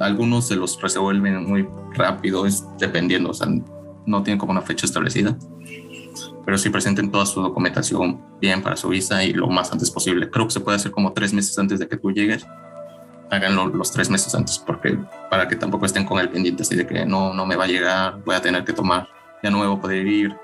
algunos 0.00 0.48
se 0.48 0.56
los 0.56 0.80
resuelven 0.80 1.44
muy 1.46 1.68
rápido, 1.94 2.46
es 2.46 2.64
dependiendo, 2.78 3.30
o 3.30 3.34
sea, 3.34 3.48
no 4.06 4.22
tienen 4.22 4.38
como 4.38 4.52
una 4.52 4.62
fecha 4.62 4.86
establecida 4.86 5.36
pero 6.46 6.56
sí 6.56 6.70
presenten 6.70 7.10
toda 7.10 7.26
su 7.26 7.42
documentación 7.42 8.20
bien 8.40 8.62
para 8.62 8.76
su 8.76 8.88
visa 8.88 9.24
y 9.24 9.32
lo 9.32 9.48
más 9.48 9.72
antes 9.72 9.90
posible. 9.90 10.30
Creo 10.30 10.46
que 10.46 10.52
se 10.52 10.60
puede 10.60 10.76
hacer 10.76 10.92
como 10.92 11.12
tres 11.12 11.32
meses 11.32 11.58
antes 11.58 11.80
de 11.80 11.88
que 11.88 11.96
tú 11.96 12.12
llegues. 12.12 12.46
Háganlo 13.30 13.66
los 13.66 13.90
tres 13.90 14.08
meses 14.08 14.32
antes, 14.32 14.56
porque 14.60 14.96
para 15.28 15.48
que 15.48 15.56
tampoco 15.56 15.86
estén 15.86 16.06
con 16.06 16.20
el 16.20 16.28
pendiente 16.28 16.62
así 16.62 16.76
de 16.76 16.86
que 16.86 17.04
no, 17.04 17.34
no 17.34 17.44
me 17.44 17.56
va 17.56 17.64
a 17.64 17.66
llegar, 17.66 18.22
voy 18.24 18.36
a 18.36 18.40
tener 18.40 18.62
que 18.62 18.72
tomar, 18.72 19.08
ya 19.42 19.50
no 19.50 19.58
me 19.58 19.66
voy 19.66 19.76
a 19.76 19.80
poder 19.80 20.06
ir. 20.06 20.36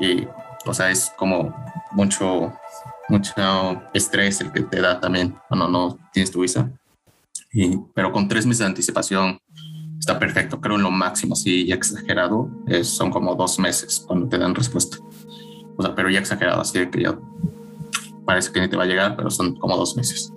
Y, 0.00 0.26
o 0.68 0.74
sea, 0.74 0.90
es 0.90 1.12
como 1.16 1.54
mucho, 1.92 2.52
mucho 3.08 3.32
estrés 3.94 4.40
el 4.40 4.52
que 4.52 4.62
te 4.62 4.80
da 4.80 5.00
también 5.00 5.34
cuando 5.48 5.68
no 5.68 5.98
tienes 6.12 6.30
tu 6.30 6.42
visa. 6.42 6.70
Y, 7.52 7.78
pero 7.94 8.12
con 8.12 8.28
tres 8.28 8.44
meses 8.44 8.60
de 8.60 8.66
anticipación 8.66 9.38
está 9.98 10.18
perfecto. 10.18 10.60
Creo 10.60 10.76
en 10.76 10.82
lo 10.82 10.90
máximo, 10.90 11.34
sí, 11.34 11.66
ya 11.66 11.74
exagerado, 11.74 12.50
son 12.82 13.10
como 13.10 13.34
dos 13.34 13.58
meses 13.58 14.04
cuando 14.06 14.28
te 14.28 14.38
dan 14.38 14.54
respuesta. 14.54 14.98
O 15.76 15.82
sea, 15.82 15.94
pero 15.94 16.10
ya 16.10 16.18
exagerado, 16.18 16.60
así 16.60 16.86
que 16.88 17.02
ya 17.02 17.18
parece 18.26 18.52
que 18.52 18.60
ni 18.60 18.68
te 18.68 18.76
va 18.76 18.82
a 18.82 18.86
llegar, 18.86 19.16
pero 19.16 19.30
son 19.30 19.56
como 19.56 19.76
dos 19.76 19.96
meses. 19.96 20.32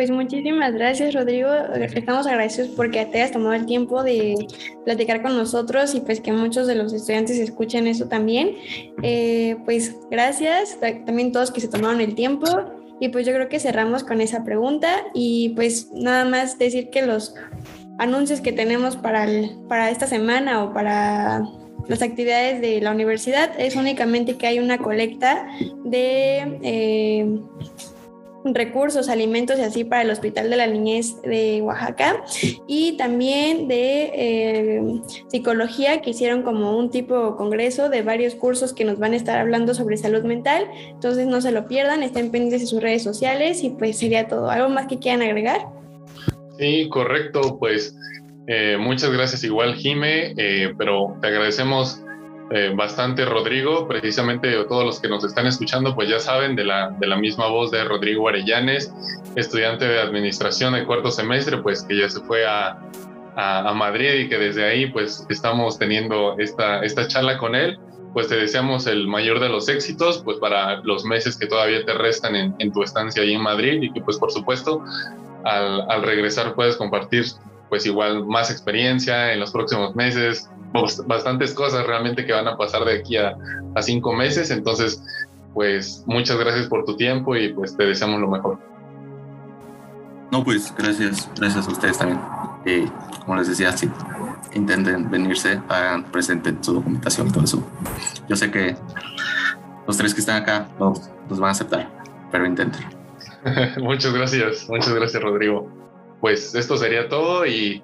Pues 0.00 0.10
muchísimas 0.10 0.72
gracias, 0.72 1.12
Rodrigo. 1.12 1.50
Estamos 1.74 2.26
agradecidos 2.26 2.70
porque 2.70 3.04
te 3.04 3.18
hayas 3.18 3.32
tomado 3.32 3.52
el 3.52 3.66
tiempo 3.66 4.02
de 4.02 4.34
platicar 4.86 5.20
con 5.20 5.36
nosotros 5.36 5.94
y 5.94 6.00
pues 6.00 6.22
que 6.22 6.32
muchos 6.32 6.66
de 6.66 6.74
los 6.74 6.94
estudiantes 6.94 7.36
escuchen 7.36 7.86
eso 7.86 8.08
también. 8.08 8.56
Eh, 9.02 9.56
pues 9.66 9.94
gracias 10.10 10.78
también 10.80 11.32
todos 11.32 11.50
que 11.50 11.60
se 11.60 11.68
tomaron 11.68 12.00
el 12.00 12.14
tiempo. 12.14 12.46
Y 12.98 13.10
pues 13.10 13.26
yo 13.26 13.34
creo 13.34 13.50
que 13.50 13.60
cerramos 13.60 14.02
con 14.02 14.22
esa 14.22 14.42
pregunta 14.42 15.04
y 15.12 15.50
pues 15.50 15.90
nada 15.92 16.24
más 16.24 16.58
decir 16.58 16.88
que 16.88 17.04
los 17.04 17.34
anuncios 17.98 18.40
que 18.40 18.52
tenemos 18.52 18.96
para, 18.96 19.28
para 19.68 19.90
esta 19.90 20.06
semana 20.06 20.64
o 20.64 20.72
para 20.72 21.42
las 21.88 22.00
actividades 22.00 22.62
de 22.62 22.80
la 22.80 22.92
universidad 22.92 23.50
es 23.58 23.76
únicamente 23.76 24.38
que 24.38 24.46
hay 24.46 24.60
una 24.60 24.78
colecta 24.78 25.46
de 25.84 26.58
eh, 26.62 27.38
recursos, 28.44 29.08
alimentos 29.08 29.58
y 29.58 29.62
así 29.62 29.84
para 29.84 30.02
el 30.02 30.10
Hospital 30.10 30.50
de 30.50 30.56
la 30.56 30.66
Niñez 30.66 31.20
de 31.22 31.60
Oaxaca 31.62 32.24
y 32.66 32.96
también 32.96 33.68
de 33.68 34.10
eh, 34.14 34.82
psicología 35.28 36.00
que 36.00 36.10
hicieron 36.10 36.42
como 36.42 36.76
un 36.76 36.90
tipo 36.90 37.36
congreso 37.36 37.88
de 37.88 38.02
varios 38.02 38.34
cursos 38.34 38.72
que 38.72 38.84
nos 38.84 38.98
van 38.98 39.12
a 39.12 39.16
estar 39.16 39.38
hablando 39.38 39.74
sobre 39.74 39.96
salud 39.96 40.22
mental. 40.22 40.66
Entonces 40.88 41.26
no 41.26 41.40
se 41.40 41.52
lo 41.52 41.66
pierdan, 41.66 42.02
estén 42.02 42.30
pendientes 42.30 42.62
de 42.62 42.66
sus 42.66 42.82
redes 42.82 43.02
sociales 43.02 43.62
y 43.62 43.70
pues 43.70 43.98
sería 43.98 44.28
todo. 44.28 44.50
¿Algo 44.50 44.68
más 44.68 44.86
que 44.86 44.98
quieran 44.98 45.22
agregar? 45.22 45.60
Sí, 46.58 46.88
correcto. 46.88 47.58
Pues 47.58 47.96
eh, 48.46 48.76
muchas 48.78 49.10
gracias 49.10 49.44
igual, 49.44 49.74
Jime, 49.74 50.34
eh, 50.36 50.74
pero 50.76 51.16
te 51.20 51.28
agradecemos 51.28 52.02
eh, 52.52 52.72
bastante 52.74 53.24
Rodrigo, 53.24 53.86
precisamente 53.86 54.52
todos 54.64 54.84
los 54.84 55.00
que 55.00 55.08
nos 55.08 55.22
están 55.22 55.46
escuchando 55.46 55.94
pues 55.94 56.08
ya 56.08 56.18
saben 56.18 56.56
de 56.56 56.64
la, 56.64 56.90
de 56.98 57.06
la 57.06 57.16
misma 57.16 57.46
voz 57.46 57.70
de 57.70 57.84
Rodrigo 57.84 58.28
Arellanes, 58.28 58.92
estudiante 59.36 59.84
de 59.86 60.00
administración 60.00 60.74
de 60.74 60.84
cuarto 60.84 61.12
semestre, 61.12 61.58
pues 61.58 61.84
que 61.84 61.96
ya 61.96 62.08
se 62.08 62.20
fue 62.20 62.44
a, 62.44 62.76
a, 63.36 63.72
Madrid 63.72 64.14
y 64.14 64.28
que 64.28 64.36
desde 64.36 64.64
ahí 64.64 64.90
pues 64.90 65.24
estamos 65.28 65.78
teniendo 65.78 66.36
esta, 66.38 66.82
esta 66.82 67.06
charla 67.06 67.38
con 67.38 67.54
él. 67.54 67.78
Pues 68.12 68.26
te 68.26 68.34
deseamos 68.34 68.88
el 68.88 69.06
mayor 69.06 69.38
de 69.38 69.48
los 69.48 69.68
éxitos 69.68 70.20
pues 70.24 70.38
para 70.38 70.78
los 70.82 71.04
meses 71.04 71.36
que 71.36 71.46
todavía 71.46 71.84
te 71.84 71.94
restan 71.94 72.34
en, 72.34 72.72
tu 72.72 72.82
estancia 72.82 73.22
ahí 73.22 73.34
en 73.34 73.42
Madrid 73.42 73.80
y 73.80 73.92
que 73.92 74.00
pues 74.00 74.18
por 74.18 74.32
supuesto 74.32 74.82
al, 75.44 75.88
al 75.88 76.02
regresar 76.02 76.56
puedes 76.56 76.74
compartir 76.74 77.26
pues 77.68 77.86
igual 77.86 78.26
más 78.26 78.50
experiencia 78.50 79.32
en 79.32 79.38
los 79.38 79.52
próximos 79.52 79.94
meses, 79.94 80.50
bastantes 80.72 81.54
cosas 81.54 81.86
realmente 81.86 82.24
que 82.24 82.32
van 82.32 82.48
a 82.48 82.56
pasar 82.56 82.84
de 82.84 82.98
aquí 82.98 83.16
a, 83.16 83.36
a 83.74 83.82
cinco 83.82 84.12
meses. 84.12 84.50
Entonces, 84.50 85.02
pues 85.54 86.04
muchas 86.06 86.38
gracias 86.38 86.66
por 86.66 86.84
tu 86.84 86.96
tiempo 86.96 87.36
y 87.36 87.52
pues 87.52 87.76
te 87.76 87.84
deseamos 87.84 88.20
lo 88.20 88.28
mejor. 88.28 88.58
No, 90.30 90.44
pues 90.44 90.72
gracias, 90.76 91.28
gracias 91.36 91.66
a 91.66 91.70
ustedes 91.70 91.98
también. 91.98 92.20
Como 93.24 93.36
les 93.36 93.48
decía, 93.48 93.76
sí, 93.76 93.90
intenten 94.54 95.10
venirse, 95.10 95.60
hagan, 95.68 96.04
presenten 96.04 96.62
su 96.62 96.74
documentación 96.74 97.28
y 97.28 97.32
todo 97.32 97.44
eso. 97.44 97.62
Yo 98.28 98.36
sé 98.36 98.50
que 98.50 98.76
los 99.86 99.96
tres 99.96 100.14
que 100.14 100.20
están 100.20 100.42
acá 100.42 100.68
los, 100.78 101.10
los 101.28 101.40
van 101.40 101.48
a 101.48 101.52
aceptar, 101.52 101.90
pero 102.30 102.46
intenten. 102.46 102.84
muchas 103.78 104.12
gracias, 104.12 104.68
muchas 104.68 104.94
gracias 104.94 105.22
Rodrigo. 105.22 105.68
Pues 106.20 106.54
esto 106.54 106.76
sería 106.76 107.08
todo 107.08 107.44
y 107.46 107.82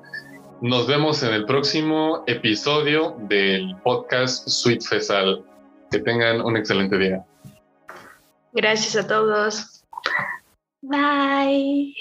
nos 0.60 0.86
vemos 0.86 1.22
en 1.22 1.34
el 1.34 1.44
próximo 1.44 2.24
episodio 2.26 3.16
del 3.28 3.76
podcast 3.82 4.48
Sweet 4.48 4.82
Fesal. 4.82 5.44
Que 5.90 5.98
tengan 6.00 6.40
un 6.40 6.56
excelente 6.56 6.98
día. 6.98 7.24
Gracias 8.52 8.96
a 8.96 9.06
todos. 9.06 9.84
Bye. 10.82 11.94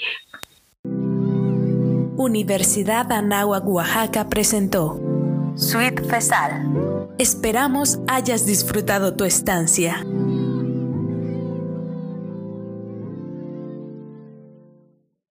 Universidad 2.16 3.12
Anáhuac 3.12 3.64
Oaxaca 3.66 4.28
presentó 4.28 5.00
Sweet 5.54 6.04
Fesal. 6.06 7.08
Esperamos 7.18 7.98
hayas 8.08 8.46
disfrutado 8.46 9.14
tu 9.14 9.24
estancia. 9.24 10.04